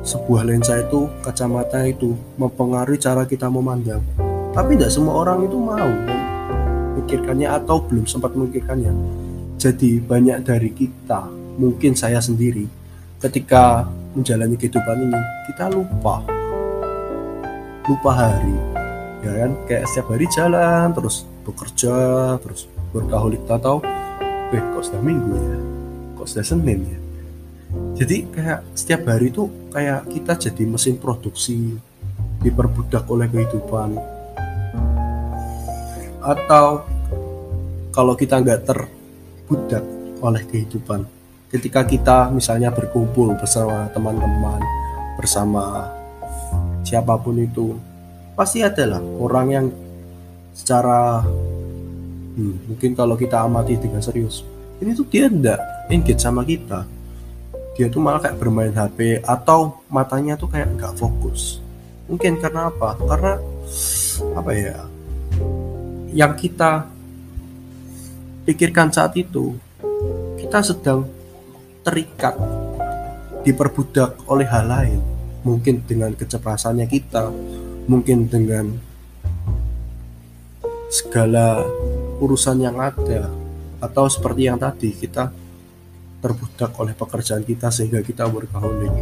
sebuah 0.00 0.48
lensa 0.48 0.80
itu, 0.80 1.12
kacamata 1.20 1.84
itu 1.84 2.16
mempengaruhi 2.40 2.96
cara 2.96 3.28
kita 3.28 3.52
memandang 3.52 4.00
tapi 4.58 4.74
tidak 4.74 4.90
semua 4.90 5.22
orang 5.22 5.46
itu 5.46 5.54
mau 5.54 5.86
memikirkannya 6.98 7.46
atau 7.46 7.78
belum 7.78 8.10
sempat 8.10 8.34
memikirkannya 8.34 8.90
jadi 9.54 10.02
banyak 10.02 10.38
dari 10.42 10.74
kita 10.74 11.30
mungkin 11.62 11.94
saya 11.94 12.18
sendiri 12.18 12.66
ketika 13.22 13.86
menjalani 14.18 14.58
kehidupan 14.58 15.06
ini 15.06 15.20
kita 15.46 15.70
lupa. 15.70 16.26
Lupa 17.86 18.10
hari 18.10 18.58
ya 19.22 19.30
kan? 19.46 19.50
Kayak 19.70 19.84
setiap 19.86 20.06
hari 20.10 20.26
jalan 20.34 20.90
terus 20.90 21.22
bekerja 21.46 21.94
terus 22.42 22.66
berkahulik 22.90 23.46
atau 23.46 23.78
eh 24.50 24.58
kok 24.60 24.82
sudah 24.82 25.02
minggu 25.02 25.32
ya? 25.38 25.58
Kok 26.18 26.26
sudah 26.26 26.44
senin 26.44 26.80
ya? 26.82 26.98
Jadi 27.94 28.16
kayak 28.32 28.60
setiap 28.74 29.06
hari 29.06 29.30
itu 29.30 29.46
kayak 29.70 30.08
kita 30.10 30.32
jadi 30.36 30.62
mesin 30.66 30.96
produksi 30.98 31.78
diperbudak 32.42 33.06
oleh 33.06 33.30
kehidupan. 33.30 33.98
Atau 36.18 36.82
kalau 37.94 38.14
kita 38.18 38.40
nggak 38.42 38.66
terbudak 38.66 39.84
oleh 40.18 40.42
kehidupan 40.50 41.17
ketika 41.48 41.84
kita 41.84 42.18
misalnya 42.28 42.68
berkumpul 42.68 43.32
bersama 43.36 43.88
teman-teman 43.92 44.60
bersama 45.16 45.88
siapa 46.84 47.16
pun 47.16 47.36
itu 47.40 47.74
pasti 48.36 48.62
adalah 48.62 49.00
orang 49.00 49.46
yang 49.48 49.66
secara 50.52 51.24
hmm, 52.36 52.72
mungkin 52.72 52.92
kalau 52.92 53.16
kita 53.16 53.42
amati 53.42 53.80
dengan 53.80 54.04
serius 54.04 54.44
ini 54.78 54.94
tuh 54.94 55.06
dia 55.10 55.26
enggak 55.26 55.58
engage 55.90 56.22
sama 56.22 56.46
kita. 56.46 56.86
Dia 57.74 57.86
tuh 57.90 58.02
malah 58.02 58.22
kayak 58.22 58.38
bermain 58.38 58.74
HP 58.74 59.22
atau 59.22 59.82
matanya 59.90 60.34
tuh 60.34 60.50
kayak 60.50 60.70
nggak 60.78 60.94
fokus. 60.98 61.62
Mungkin 62.06 62.38
karena 62.38 62.70
apa? 62.70 62.94
Karena 62.98 63.34
apa 64.34 64.50
ya 64.56 64.78
yang 66.10 66.32
kita 66.32 66.88
pikirkan 68.48 68.88
saat 68.88 69.12
itu 69.14 69.54
kita 70.40 70.64
sedang 70.64 71.04
terikat 71.88 72.36
diperbudak 73.48 74.28
oleh 74.28 74.44
hal 74.44 74.68
lain. 74.68 75.00
Mungkin 75.40 75.88
dengan 75.88 76.12
kecerdasannya 76.12 76.84
kita 76.84 77.32
mungkin 77.88 78.28
dengan 78.28 78.76
segala 80.92 81.64
urusan 82.20 82.60
yang 82.60 82.76
ada 82.76 83.32
atau 83.80 84.04
seperti 84.04 84.52
yang 84.52 84.60
tadi 84.60 84.92
kita 84.92 85.32
terbudak 86.20 86.76
oleh 86.76 86.92
pekerjaan 86.92 87.40
kita 87.48 87.72
sehingga 87.72 88.04
kita 88.04 88.28
workaholic. 88.28 88.92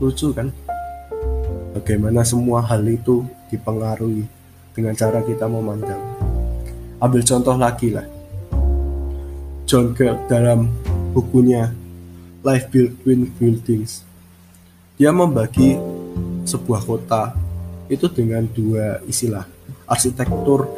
Lucu 0.00 0.32
kan? 0.32 0.48
Bagaimana 1.76 2.24
semua 2.24 2.64
hal 2.64 2.80
itu 2.88 3.28
dipengaruhi 3.52 4.24
dengan 4.72 4.96
cara 4.96 5.20
kita 5.20 5.44
memandang. 5.44 6.00
Ambil 6.96 7.20
contoh 7.20 7.56
lagi 7.60 7.92
lah, 7.92 8.08
John 9.66 9.98
Galt 9.98 10.30
dalam 10.30 10.70
bukunya 11.10 11.74
Life 12.46 12.70
Between 12.70 13.34
Buildings. 13.34 14.06
Dia 14.94 15.10
membagi 15.10 15.74
sebuah 16.46 16.86
kota 16.86 17.34
itu 17.90 18.06
dengan 18.06 18.46
dua 18.46 19.02
istilah, 19.10 19.42
arsitektur 19.90 20.70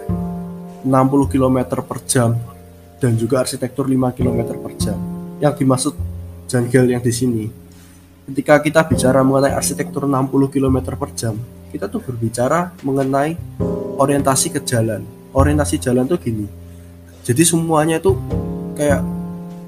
60 0.89 0.89
km 1.29 1.85
per 1.85 2.01
jam 2.09 2.33
dan 2.97 3.13
juga 3.21 3.45
arsitektur 3.45 3.85
5 3.85 4.17
km 4.17 4.57
per 4.57 4.73
jam. 4.81 4.97
Yang 5.37 5.55
dimaksud 5.61 5.95
John 6.49 6.65
Galt 6.73 6.89
yang 6.89 7.05
di 7.05 7.13
sini, 7.13 7.45
ketika 8.33 8.57
kita 8.65 8.89
bicara 8.89 9.21
mengenai 9.21 9.53
arsitektur 9.53 10.09
60 10.09 10.49
km 10.49 10.97
per 10.97 11.13
jam, 11.13 11.37
kita 11.69 11.93
tuh 11.93 12.01
berbicara 12.01 12.73
mengenai 12.81 13.37
orientasi 14.01 14.49
ke 14.49 14.65
jalan. 14.65 15.05
Orientasi 15.37 15.77
jalan 15.77 16.09
tuh 16.09 16.17
gini. 16.17 16.49
Jadi 17.21 17.45
semuanya 17.45 18.01
itu 18.01 18.17
kayak 18.79 19.03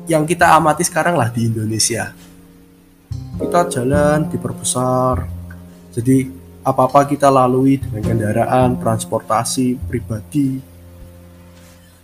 yang 0.06 0.22
kita 0.22 0.54
amati 0.54 0.86
sekarang 0.86 1.18
lah 1.18 1.26
di 1.34 1.50
Indonesia. 1.50 2.14
Kita 3.42 3.66
jalan 3.66 4.30
diperbesar. 4.30 5.26
Jadi 5.90 6.30
apa-apa 6.62 7.10
kita 7.10 7.26
lalui 7.26 7.82
dengan 7.82 8.06
kendaraan, 8.06 8.78
transportasi 8.78 9.74
pribadi. 9.90 10.62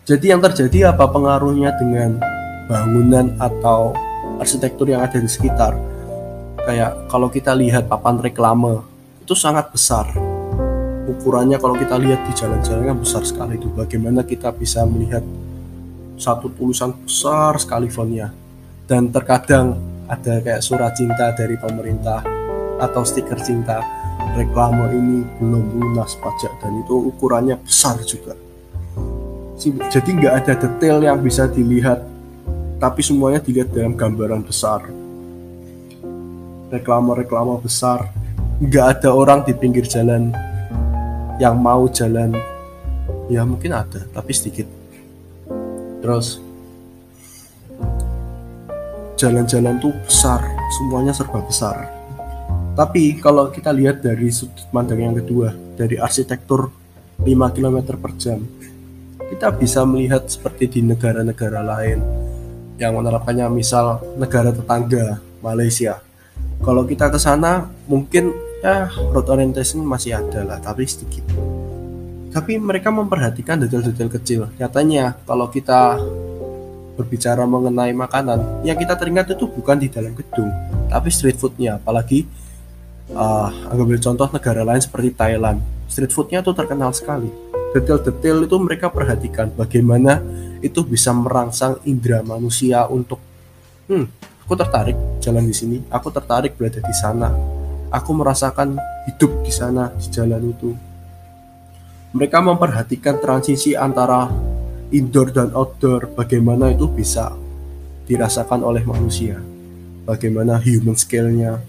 Jadi 0.07 0.27
yang 0.27 0.43
terjadi 0.43 0.91
apa 0.91 1.07
pengaruhnya 1.07 1.75
dengan 1.79 2.19
bangunan 2.67 3.39
atau 3.39 3.95
arsitektur 4.43 4.91
yang 4.91 5.07
ada 5.07 5.23
di 5.23 5.31
sekitar? 5.31 5.79
Kayak 6.67 7.07
kalau 7.07 7.31
kita 7.31 7.55
lihat 7.55 7.87
papan 7.87 8.19
reklame 8.19 8.83
itu 9.23 9.35
sangat 9.39 9.71
besar. 9.71 10.11
Ukurannya 11.07 11.63
kalau 11.63 11.79
kita 11.79 11.95
lihat 12.03 12.27
di 12.27 12.33
jalan-jalan 12.35 12.91
kan 12.91 12.99
besar 12.99 13.23
sekali 13.23 13.55
itu. 13.55 13.71
Bagaimana 13.71 14.27
kita 14.27 14.51
bisa 14.51 14.83
melihat 14.83 15.23
satu 16.17 16.51
tulisan 16.53 16.97
besar 17.05 17.57
sekali 17.61 17.89
fontnya. 17.93 18.33
Dan 18.89 19.13
terkadang 19.13 19.77
ada 20.07 20.39
kayak 20.41 20.65
surat 20.65 20.95
cinta 20.97 21.35
dari 21.37 21.55
pemerintah 21.61 22.25
atau 22.81 23.03
stiker 23.05 23.39
cinta. 23.41 23.81
Reklame 24.37 24.93
ini 24.93 25.25
belum 25.41 25.81
lunas 25.81 26.17
pajak 26.21 26.61
dan 26.61 26.73
itu 26.85 27.09
ukurannya 27.09 27.57
besar 27.61 27.97
juga. 28.05 28.37
Jadi 29.89 30.11
nggak 30.13 30.35
ada 30.45 30.53
detail 30.53 31.01
yang 31.01 31.25
bisa 31.25 31.49
dilihat 31.49 32.05
tapi 32.77 33.01
semuanya 33.01 33.41
dilihat 33.41 33.73
dalam 33.73 33.97
gambaran 33.97 34.45
besar. 34.45 34.85
Reklame-reklame 36.69 37.57
besar. 37.65 38.13
Nggak 38.61 39.01
ada 39.01 39.09
orang 39.17 39.41
di 39.49 39.57
pinggir 39.57 39.89
jalan 39.89 40.33
yang 41.41 41.57
mau 41.57 41.89
jalan. 41.89 42.37
Ya 43.33 43.43
mungkin 43.49 43.73
ada 43.73 44.05
tapi 44.13 44.37
sedikit 44.37 44.76
terus 46.07 46.39
jalan-jalan 49.19 49.83
tuh 49.83 49.91
besar 50.07 50.39
semuanya 50.79 51.11
serba 51.11 51.43
besar. 51.43 51.91
Tapi 52.79 53.19
kalau 53.19 53.51
kita 53.51 53.75
lihat 53.75 54.07
dari 54.07 54.31
sudut 54.31 54.71
pandang 54.71 55.03
yang 55.03 55.19
kedua 55.19 55.51
dari 55.75 55.99
arsitektur 55.99 56.71
5 57.27 57.27
km 57.27 57.99
per 57.99 58.15
jam 58.15 58.39
kita 59.27 59.51
bisa 59.51 59.83
melihat 59.83 60.23
seperti 60.31 60.79
di 60.79 60.81
negara-negara 60.87 61.59
lain 61.59 61.99
yang 62.79 62.95
menerapkannya 62.95 63.51
misal 63.51 63.99
negara 64.15 64.55
tetangga 64.55 65.19
Malaysia. 65.43 65.99
Kalau 66.63 66.87
kita 66.87 67.11
ke 67.11 67.19
sana 67.19 67.67
mungkin 67.91 68.31
ya 68.63 68.87
road 69.11 69.27
orientation 69.27 69.83
masih 69.83 70.15
ada 70.23 70.47
lah 70.47 70.63
tapi 70.63 70.87
sedikit 70.87 71.56
tapi 72.37 72.61
mereka 72.61 72.93
memperhatikan 72.93 73.57
detail-detail 73.65 74.13
kecil. 74.13 74.41
Nyatanya 74.61 75.17
kalau 75.25 75.49
kita 75.49 75.97
berbicara 76.93 77.49
mengenai 77.49 77.97
makanan 77.97 78.61
yang 78.61 78.77
kita 78.77 78.93
teringat 78.93 79.33
itu 79.33 79.49
bukan 79.49 79.81
di 79.81 79.89
dalam 79.89 80.13
gedung 80.13 80.53
tapi 80.93 81.09
street 81.09 81.41
foodnya. 81.41 81.81
Apalagi 81.81 82.29
uh, 83.17 83.73
ambil 83.73 83.97
contoh 83.97 84.29
negara 84.29 84.69
lain 84.69 84.85
seperti 84.85 85.17
Thailand. 85.17 85.65
Street 85.89 86.13
foodnya 86.13 86.45
tuh 86.45 86.53
terkenal 86.53 86.93
sekali. 86.93 87.33
Detail-detail 87.73 88.45
itu 88.45 88.57
mereka 88.61 88.93
perhatikan 88.93 89.49
bagaimana 89.57 90.21
itu 90.61 90.85
bisa 90.85 91.17
merangsang 91.17 91.81
indera 91.89 92.21
manusia 92.21 92.85
untuk 92.85 93.17
hmm 93.89 94.05
aku 94.45 94.55
tertarik 94.61 94.95
jalan 95.25 95.43
di 95.43 95.57
sini 95.57 95.77
aku 95.89 96.13
tertarik 96.13 96.53
berada 96.61 96.85
di 96.85 96.93
sana. 96.93 97.33
Aku 97.89 98.13
merasakan 98.13 98.77
hidup 99.09 99.41
di 99.41 99.53
sana 99.55 99.89
di 99.97 100.13
jalan 100.13 100.53
itu 100.53 100.77
mereka 102.17 102.41
memperhatikan 102.41 103.21
transisi 103.21 103.77
antara 103.77 104.33
indoor 104.89 105.29
dan 105.37 105.53
outdoor, 105.53 106.09
bagaimana 106.17 106.73
itu 106.73 106.89
bisa 106.89 107.37
dirasakan 108.09 108.65
oleh 108.65 108.81
manusia, 108.89 109.37
bagaimana 110.09 110.57
human 110.57 110.97
scale-nya, 110.97 111.61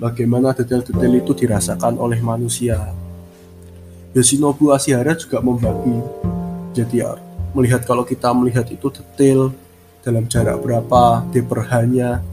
bagaimana 0.00 0.56
detail-detail 0.56 1.20
itu 1.20 1.36
dirasakan 1.36 2.00
oleh 2.00 2.24
manusia. 2.24 2.88
Yoshinobu 4.16 4.72
Ashihara 4.72 5.12
juga 5.12 5.44
membagi, 5.44 6.00
jadi 6.72 7.12
melihat 7.52 7.84
kalau 7.84 8.08
kita 8.08 8.32
melihat 8.32 8.64
itu 8.72 8.88
detail 8.88 9.52
dalam 10.00 10.24
jarak 10.24 10.56
berapa, 10.64 11.20
deperhanya, 11.36 12.24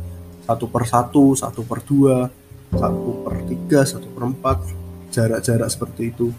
satu 0.48 0.64
per 0.64 0.88
satu, 0.88 1.36
satu 1.36 1.60
per 1.68 1.84
dua, 1.84 2.32
satu 2.72 3.28
per 3.28 3.36
tiga, 3.52 3.84
satu 3.84 4.08
per 4.16 4.32
empat, 4.32 4.64
jarak-jarak 5.12 5.68
seperti 5.68 6.16
itu 6.16 6.32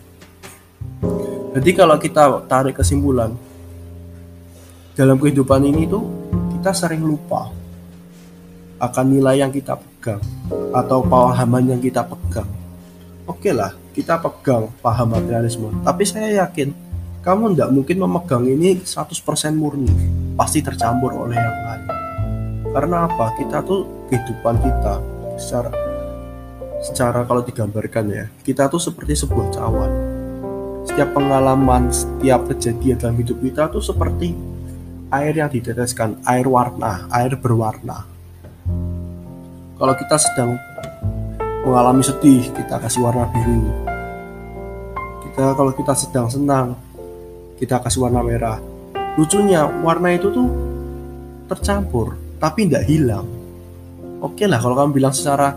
jadi 1.52 1.70
kalau 1.76 2.00
kita 2.00 2.48
tarik 2.48 2.80
kesimpulan 2.80 3.36
dalam 4.96 5.20
kehidupan 5.20 5.60
ini 5.68 5.84
tuh 5.84 6.04
kita 6.56 6.72
sering 6.72 7.04
lupa 7.04 7.52
akan 8.80 9.04
nilai 9.12 9.44
yang 9.44 9.52
kita 9.52 9.76
pegang 9.76 10.18
atau 10.72 11.04
pahaman 11.04 11.76
yang 11.76 11.80
kita 11.80 12.02
pegang. 12.02 12.48
Oke 13.28 13.54
lah, 13.54 13.76
kita 13.94 14.18
pegang 14.18 14.72
paham 14.82 15.14
materialisme, 15.14 15.70
tapi 15.86 16.02
saya 16.02 16.42
yakin 16.42 16.74
kamu 17.22 17.54
tidak 17.54 17.70
mungkin 17.70 17.96
memegang 18.02 18.44
ini 18.50 18.82
100% 18.82 19.54
murni, 19.54 19.92
pasti 20.34 20.58
tercampur 20.58 21.14
oleh 21.14 21.38
yang 21.38 21.58
lain. 21.68 21.86
Karena 22.74 23.06
apa? 23.06 23.30
Kita 23.38 23.62
tuh 23.62 24.08
kehidupan 24.10 24.58
kita 24.58 24.94
secara 25.38 25.70
secara 26.82 27.22
kalau 27.22 27.46
digambarkan 27.46 28.04
ya, 28.10 28.24
kita 28.42 28.66
tuh 28.66 28.82
seperti 28.82 29.14
sebuah 29.14 29.54
cawan 29.54 30.11
setiap 30.92 31.16
pengalaman, 31.16 31.88
setiap 31.88 32.52
kejadian 32.52 33.00
dalam 33.00 33.16
hidup 33.16 33.40
kita 33.40 33.72
tuh 33.72 33.80
seperti 33.80 34.36
air 35.08 35.32
yang 35.32 35.48
diteteskan, 35.48 36.20
air 36.28 36.44
warna, 36.44 37.08
air 37.08 37.32
berwarna. 37.32 38.04
Kalau 39.80 39.94
kita 39.96 40.20
sedang 40.20 40.52
mengalami 41.64 42.04
sedih, 42.04 42.44
kita 42.52 42.76
kasih 42.76 43.08
warna 43.08 43.24
biru. 43.32 43.72
Kita 45.24 45.56
kalau 45.56 45.72
kita 45.72 45.96
sedang 45.96 46.28
senang, 46.28 46.76
kita 47.56 47.80
kasih 47.80 48.04
warna 48.04 48.20
merah. 48.20 48.60
Lucunya, 49.16 49.64
warna 49.64 50.12
itu 50.12 50.28
tuh 50.28 50.52
tercampur, 51.48 52.20
tapi 52.36 52.68
tidak 52.68 52.84
hilang. 52.84 53.24
Oke 54.20 54.44
lah, 54.44 54.60
kalau 54.60 54.76
kamu 54.76 55.00
bilang 55.00 55.16
secara 55.16 55.56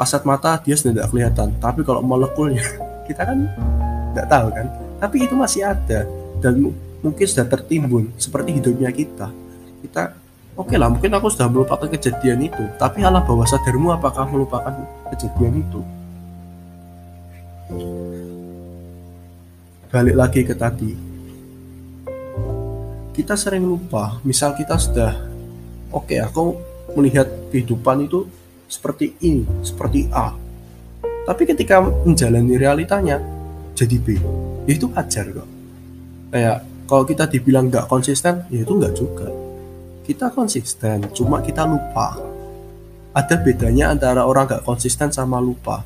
kasat 0.00 0.24
mata 0.24 0.56
dia 0.64 0.72
sudah 0.72 1.04
tidak 1.04 1.08
kelihatan, 1.12 1.52
tapi 1.60 1.84
kalau 1.84 2.00
molekulnya 2.00 2.64
kita 3.12 3.28
kan 3.28 3.44
nggak 4.14 4.30
tahu 4.30 4.46
kan. 4.54 4.66
Tapi 5.02 5.16
itu 5.26 5.34
masih 5.34 5.66
ada 5.66 6.06
dan 6.38 6.54
mungkin 7.04 7.26
sudah 7.28 7.44
tertimbun 7.44 8.14
seperti 8.16 8.56
hidupnya 8.56 8.88
kita. 8.94 9.28
Kita 9.84 10.16
oke 10.56 10.70
okay 10.70 10.78
lah 10.78 10.88
mungkin 10.88 11.12
aku 11.12 11.28
sudah 11.28 11.50
melupakan 11.50 11.90
kejadian 11.90 12.46
itu. 12.46 12.64
Tapi 12.78 13.02
alam 13.02 13.20
bawah 13.26 13.44
sadarmu 13.44 13.92
apakah 13.92 14.24
melupakan 14.30 14.72
kejadian 15.12 15.60
itu? 15.60 15.80
Balik 19.90 20.16
lagi 20.16 20.40
ke 20.46 20.54
tadi. 20.56 20.92
Kita 23.14 23.38
sering 23.38 23.62
lupa. 23.62 24.18
Misal 24.26 24.54
kita 24.58 24.74
sudah 24.80 25.14
oke 25.94 26.08
okay, 26.08 26.18
aku 26.18 26.58
melihat 26.94 27.26
kehidupan 27.50 28.06
itu 28.06 28.26
seperti 28.66 29.14
ini 29.22 29.44
seperti 29.62 30.08
A. 30.10 30.34
Tapi 31.24 31.42
ketika 31.48 31.80
menjalani 31.80 32.58
realitanya 32.60 33.16
jadi 33.74 33.96
B. 33.98 34.16
Ya 34.64 34.72
itu 34.78 34.86
wajar 34.94 35.26
kok. 35.34 35.48
Kayak 36.30 36.56
kalau 36.86 37.04
kita 37.04 37.24
dibilang 37.26 37.68
nggak 37.68 37.90
konsisten 37.90 38.46
ya 38.48 38.62
itu 38.62 38.72
nggak 38.72 38.94
juga. 38.94 39.28
Kita 40.06 40.30
konsisten 40.30 41.10
cuma 41.10 41.42
kita 41.42 41.66
lupa. 41.66 42.16
Ada 43.14 43.38
bedanya 43.38 43.94
antara 43.94 44.22
orang 44.26 44.46
nggak 44.46 44.64
konsisten 44.66 45.10
sama 45.10 45.42
lupa. 45.42 45.82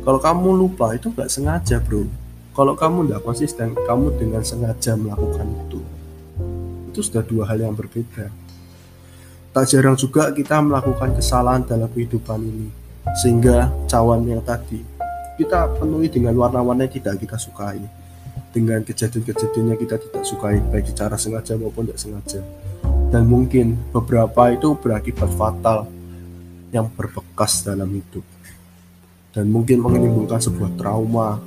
Kalau 0.00 0.18
kamu 0.22 0.48
lupa 0.56 0.94
itu 0.94 1.10
nggak 1.10 1.30
sengaja 1.30 1.82
bro. 1.82 2.06
Kalau 2.54 2.74
kamu 2.78 3.10
nggak 3.10 3.22
konsisten 3.26 3.74
kamu 3.74 4.16
dengan 4.16 4.42
sengaja 4.46 4.94
melakukan 4.94 5.46
itu. 5.66 5.80
Itu 6.90 7.00
sudah 7.02 7.22
dua 7.26 7.46
hal 7.50 7.62
yang 7.62 7.74
berbeda. 7.74 8.30
Tak 9.50 9.66
jarang 9.66 9.98
juga 9.98 10.30
kita 10.30 10.62
melakukan 10.62 11.18
kesalahan 11.18 11.66
dalam 11.66 11.90
kehidupan 11.90 12.38
ini 12.38 12.70
sehingga 13.18 13.66
cawan 13.90 14.22
yang 14.22 14.38
tadi 14.46 14.99
kita 15.40 15.80
penuhi 15.80 16.12
dengan 16.12 16.36
warna-warna 16.36 16.84
yang 16.84 16.92
tidak 17.00 17.16
kita 17.16 17.40
sukai 17.40 17.80
dengan 18.52 18.84
kejadian-kejadian 18.84 19.72
yang 19.72 19.80
kita 19.80 19.96
tidak 19.96 20.22
sukai 20.28 20.60
baik 20.68 20.92
secara 20.92 21.16
sengaja 21.16 21.56
maupun 21.56 21.88
tidak 21.88 22.00
sengaja 22.04 22.44
dan 23.08 23.24
mungkin 23.24 23.80
beberapa 23.88 24.52
itu 24.52 24.76
berakibat 24.76 25.32
fatal 25.32 25.88
yang 26.70 26.86
berbekas 26.92 27.64
dalam 27.64 27.88
hidup 27.88 28.22
dan 29.32 29.48
mungkin 29.48 29.80
menimbulkan 29.80 30.38
sebuah 30.42 30.76
trauma 30.76 31.40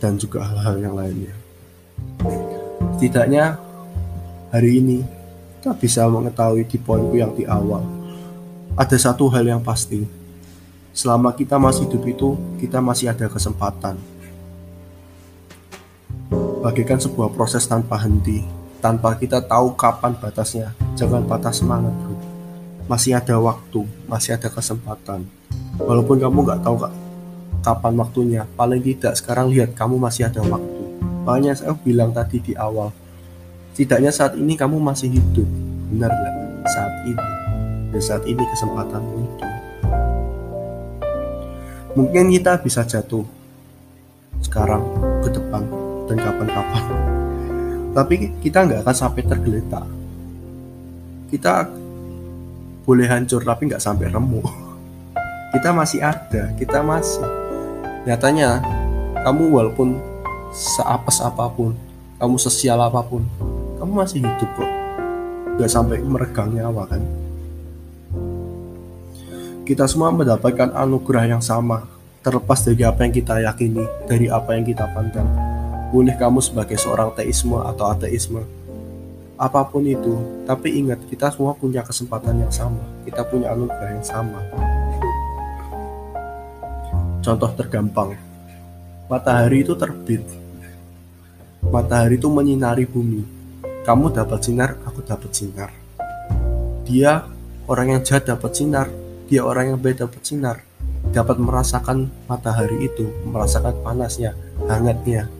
dan 0.00 0.16
juga 0.18 0.44
hal-hal 0.44 0.76
yang 0.82 0.94
lainnya. 0.96 1.34
Setidaknya 2.98 3.56
hari 4.50 4.82
ini 4.82 4.98
kita 5.60 5.72
bisa 5.78 6.02
mengetahui 6.10 6.66
di 6.66 6.78
poinku 6.80 7.16
yang 7.16 7.32
di 7.32 7.46
awal. 7.46 7.86
Ada 8.74 9.12
satu 9.12 9.28
hal 9.28 9.46
yang 9.46 9.62
pasti, 9.62 10.02
selama 10.92 11.32
kita 11.32 11.56
masih 11.60 11.88
hidup 11.88 12.02
itu, 12.08 12.28
kita 12.60 12.80
masih 12.80 13.12
ada 13.12 13.28
kesempatan. 13.28 13.96
Bagikan 16.62 17.00
sebuah 17.02 17.34
proses 17.34 17.66
tanpa 17.66 17.98
henti, 18.00 18.46
tanpa 18.78 19.18
kita 19.18 19.42
tahu 19.42 19.74
kapan 19.74 20.14
batasnya. 20.14 20.72
Jangan 20.94 21.26
patah 21.26 21.50
semangat, 21.50 21.90
bro 22.04 22.32
masih 22.90 23.14
ada 23.14 23.38
waktu, 23.38 23.86
masih 24.10 24.34
ada 24.34 24.50
kesempatan. 24.50 25.24
Walaupun 25.78 26.18
kamu 26.18 26.38
nggak 26.44 26.60
tahu 26.60 26.76
kak, 26.82 26.94
kapan 27.62 27.94
waktunya, 27.98 28.42
paling 28.58 28.82
tidak 28.82 29.14
sekarang 29.16 29.48
lihat 29.48 29.72
kamu 29.72 29.96
masih 29.96 30.26
ada 30.26 30.42
waktu. 30.42 30.84
Makanya 31.22 31.54
saya 31.54 31.72
bilang 31.78 32.10
tadi 32.10 32.42
di 32.42 32.52
awal, 32.58 32.90
setidaknya 33.72 34.10
saat 34.10 34.34
ini 34.34 34.58
kamu 34.58 34.82
masih 34.82 35.08
hidup, 35.14 35.46
benar 35.94 36.10
nggak? 36.10 36.34
Saat 36.68 36.94
ini, 37.06 37.26
dan 37.94 38.02
saat 38.02 38.22
ini 38.26 38.42
kesempatanmu 38.42 39.16
itu. 39.24 39.51
Mungkin 41.92 42.32
kita 42.32 42.56
bisa 42.60 42.84
jatuh 42.84 43.24
sekarang, 44.40 44.82
ke 45.20 45.28
depan, 45.30 45.62
dan 46.08 46.16
kapan-kapan. 46.16 46.84
Tapi 47.92 48.14
kita 48.40 48.64
nggak 48.64 48.80
akan 48.84 48.96
sampai 48.96 49.22
tergeletak. 49.28 49.84
Kita 51.28 51.68
boleh 52.82 53.06
hancur 53.06 53.46
tapi 53.46 53.70
nggak 53.70 53.82
sampai 53.82 54.10
remuk 54.10 54.42
kita 55.54 55.70
masih 55.70 56.02
ada 56.02 56.50
kita 56.58 56.82
masih 56.82 57.22
nyatanya 58.02 58.58
kamu 59.22 59.54
walaupun 59.54 60.02
seapes 60.50 61.22
apa 61.22 61.46
pun 61.54 61.78
kamu 62.18 62.36
sesial 62.42 62.82
apa 62.82 63.06
pun 63.06 63.22
kamu 63.78 63.92
masih 64.02 64.18
hidup 64.26 64.50
kok 64.58 64.70
nggak 65.60 65.70
sampai 65.70 66.02
meregang 66.02 66.50
nyawa 66.50 66.90
kan 66.90 67.02
kita 69.62 69.86
semua 69.86 70.10
mendapatkan 70.10 70.74
anugerah 70.74 71.38
yang 71.38 71.42
sama 71.42 71.86
terlepas 72.22 72.66
dari 72.66 72.82
apa 72.82 73.06
yang 73.06 73.14
kita 73.14 73.34
yakini 73.46 73.86
dari 74.10 74.26
apa 74.26 74.58
yang 74.58 74.66
kita 74.66 74.90
pandang. 74.90 75.26
Boleh 75.94 76.18
kamu 76.18 76.42
sebagai 76.42 76.74
seorang 76.78 77.14
teisme 77.14 77.62
atau 77.62 77.86
ateisme 77.94 78.42
apa 79.42 79.66
pun 79.66 79.82
itu 79.82 80.22
tapi 80.46 80.78
ingat 80.78 81.02
kita 81.10 81.30
semua 81.34 81.54
punya 81.54 81.86
kesempatan 81.86 82.42
yang 82.42 82.50
sama. 82.50 82.82
Kita 83.06 83.22
punya 83.22 83.54
anugerah 83.54 83.90
yang 83.94 84.06
sama. 84.06 84.38
Contoh 87.22 87.50
tergampang. 87.54 88.18
Matahari 89.06 89.62
itu 89.62 89.78
terbit. 89.78 90.26
Matahari 91.62 92.18
itu 92.18 92.26
menyinari 92.26 92.82
bumi. 92.82 93.22
Kamu 93.86 94.10
dapat 94.10 94.42
sinar 94.42 94.74
aku 94.82 95.06
dapat 95.06 95.30
sinar. 95.30 95.70
Dia 96.82 97.26
orang 97.70 97.98
yang 97.98 98.02
jahat 98.02 98.26
dapat 98.26 98.58
sinar 98.58 99.01
dia 99.32 99.40
orang 99.40 99.72
yang 99.72 99.78
baik 99.80 100.04
dapat 100.04 100.20
sinar 100.20 100.60
dapat 101.16 101.40
merasakan 101.40 102.12
matahari 102.28 102.84
itu 102.84 103.08
merasakan 103.24 103.72
panasnya 103.80 104.36
hangatnya 104.68 105.32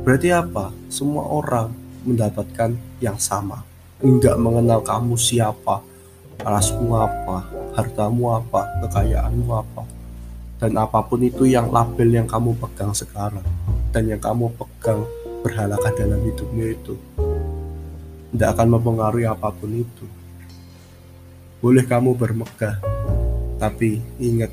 berarti 0.00 0.32
apa 0.32 0.72
semua 0.88 1.28
orang 1.28 1.82
mendapatkan 2.02 2.74
yang 2.98 3.18
sama. 3.18 3.62
Enggak 4.02 4.34
mengenal 4.38 4.82
kamu 4.82 5.14
siapa, 5.14 5.82
rasmu 6.42 6.98
apa, 6.98 7.46
hartamu 7.78 8.34
apa, 8.34 8.66
kekayaanmu 8.82 9.50
apa. 9.54 9.82
Dan 10.58 10.78
apa 10.78 11.02
pun 11.02 11.22
itu 11.22 11.46
yang 11.46 11.70
label 11.70 12.06
yang 12.06 12.26
kamu 12.26 12.54
pegang 12.58 12.94
sekarang 12.94 13.42
dan 13.90 14.06
yang 14.06 14.22
kamu 14.22 14.50
pegang 14.54 15.02
berhalakan 15.42 15.90
dalam 15.98 16.22
hidupmu 16.22 16.64
itu 16.70 16.94
tidak 18.30 18.48
akan 18.54 18.78
mempengaruhi 18.78 19.26
apa 19.26 19.50
pun 19.50 19.70
itu. 19.74 20.06
Boleh 21.58 21.82
kamu 21.86 22.14
bermegah, 22.14 22.78
tapi 23.62 24.02
ingat 24.18 24.50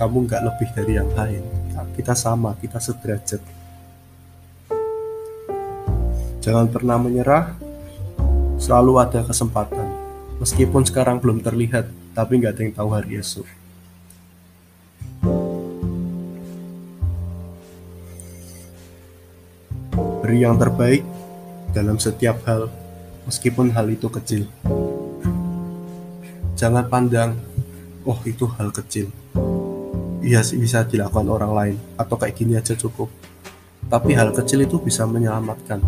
kamu 0.00 0.24
nggak 0.24 0.42
lebih 0.48 0.68
dari 0.72 0.92
yang 0.96 1.12
lain. 1.12 1.44
Kita 1.92 2.16
sama, 2.16 2.56
kita 2.56 2.80
sederajat. 2.80 3.40
Jangan 6.40 6.72
pernah 6.72 6.96
menyerah, 6.96 7.52
selalu 8.56 8.96
ada 8.96 9.20
kesempatan. 9.28 9.84
Meskipun 10.40 10.88
sekarang 10.88 11.20
belum 11.20 11.44
terlihat, 11.44 11.88
tapi 12.16 12.40
nggak 12.40 12.52
ada 12.56 12.62
yang 12.64 12.72
tahu 12.76 12.88
hari 12.92 13.20
esok. 13.20 13.48
Beri 20.24 20.38
yang 20.40 20.56
terbaik 20.56 21.04
dalam 21.76 22.00
setiap 22.00 22.40
hal, 22.48 22.72
meskipun 23.28 23.68
hal 23.72 23.84
itu 23.92 24.08
kecil. 24.08 24.48
Jangan 26.56 26.88
pandang, 26.88 27.36
oh 28.08 28.16
itu 28.24 28.48
hal 28.56 28.72
kecil. 28.72 29.12
Iya 30.24 30.40
sih 30.40 30.56
bisa 30.56 30.88
dilakukan 30.88 31.28
orang 31.28 31.52
lain, 31.52 31.76
atau 32.00 32.16
kayak 32.16 32.32
gini 32.32 32.56
aja 32.56 32.72
cukup. 32.72 33.12
Tapi 33.86 34.16
hal 34.16 34.32
kecil 34.32 34.64
itu 34.64 34.80
bisa 34.80 35.04
menyelamatkan 35.04 35.78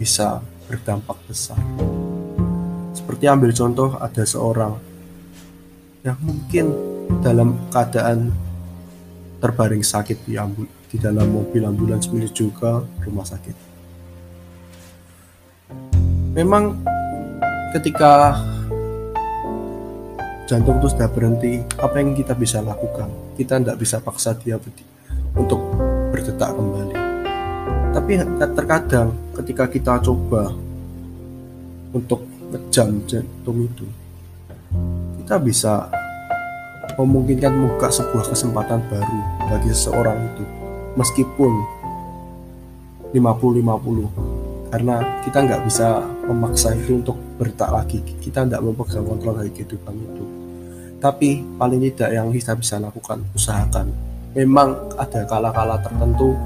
bisa 0.00 0.40
berdampak 0.64 1.20
besar. 1.28 1.60
Seperti 2.96 3.28
ambil 3.28 3.52
contoh 3.52 4.00
ada 4.00 4.24
seorang 4.24 4.80
yang 6.00 6.16
mungkin 6.24 6.72
dalam 7.20 7.68
keadaan 7.68 8.32
terbaring 9.44 9.84
sakit 9.84 10.24
di, 10.24 10.40
ambul 10.40 10.64
di 10.88 10.96
dalam 10.96 11.28
mobil 11.28 11.68
ambulans 11.68 12.08
menuju 12.08 12.48
ke 12.56 12.72
rumah 13.04 13.28
sakit. 13.28 13.56
Memang 16.32 16.80
ketika 17.76 18.40
jantung 20.50 20.82
itu 20.82 20.90
sudah 20.90 21.06
berhenti, 21.06 21.62
apa 21.78 22.02
yang 22.02 22.10
kita 22.10 22.34
bisa 22.34 22.58
lakukan? 22.58 23.06
Kita 23.38 23.62
tidak 23.62 23.78
bisa 23.78 24.02
paksa 24.02 24.34
dia 24.34 24.58
untuk 25.38 25.62
berdetak 26.10 26.50
kembali. 26.58 26.96
Tapi 27.94 28.18
terkadang 28.58 29.14
ketika 29.38 29.70
kita 29.70 30.02
coba 30.02 30.50
untuk 31.94 32.26
ngejam 32.50 32.98
jantung 33.06 33.62
itu 33.62 33.86
kita 35.22 35.38
bisa 35.38 35.86
memungkinkan 36.98 37.54
membuka 37.54 37.86
sebuah 37.86 38.34
kesempatan 38.34 38.82
baru 38.90 39.18
bagi 39.54 39.70
seseorang 39.70 40.18
itu. 40.34 40.42
Meskipun 40.98 41.52
50-50 43.14 44.74
karena 44.74 44.98
kita 45.22 45.38
nggak 45.46 45.62
bisa 45.70 46.02
memaksa 46.26 46.74
itu 46.74 46.98
untuk 46.98 47.14
bertak 47.38 47.70
lagi. 47.70 48.02
Kita 48.02 48.42
tidak 48.42 48.66
memaksa 48.66 48.98
kontrol 48.98 49.38
dari 49.38 49.54
kehidupan 49.54 49.94
itu 49.94 50.39
tapi 51.00 51.42
paling 51.56 51.80
tidak 51.90 52.12
yang 52.12 52.28
kita 52.30 52.54
bisa 52.54 52.76
lakukan 52.76 53.24
usahakan 53.32 53.90
memang 54.36 54.76
ada 54.94 55.26
kala-kala 55.26 55.80
tertentu 55.82 56.38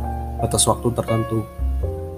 batas 0.44 0.68
waktu 0.68 0.92
tertentu. 0.92 1.40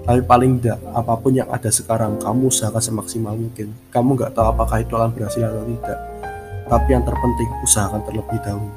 Tapi 0.07 0.23
paling 0.23 0.59
tidak, 0.59 0.79
apa 0.95 1.19
pun 1.19 1.35
yang 1.35 1.51
ada 1.51 1.67
sekarang, 1.67 2.15
kamu 2.19 2.47
usahakan 2.47 2.79
semaksimal 2.79 3.35
mungkin. 3.35 3.75
Kamu 3.91 4.15
nggak 4.15 4.31
tahu 4.35 4.55
apakah 4.55 4.79
itu 4.79 4.95
akan 4.95 5.11
berhasil 5.11 5.43
atau 5.43 5.67
tidak. 5.67 5.99
Tapi 6.67 6.87
yang 6.95 7.03
terpenting, 7.03 7.49
usahakan 7.63 8.01
terlebih 8.07 8.39
dahulu. 8.39 8.71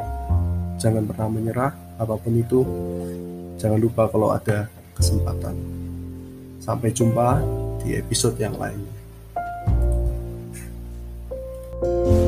Jangan 0.83 1.07
pernah 1.07 1.29
menyerah, 1.31 1.73
apa 2.03 2.15
pun 2.19 2.35
itu. 2.35 2.67
Jangan 3.63 3.79
lupa 3.79 4.11
kalau 4.11 4.35
ada 4.35 4.67
kesempatan. 4.99 5.55
Sampai 6.59 6.91
jumpa 6.91 7.39
di 7.83 7.95
episode 7.95 8.35
yang 8.39 8.55
lainnya. 8.59 8.99
thank 11.81 12.13
you 12.13 12.20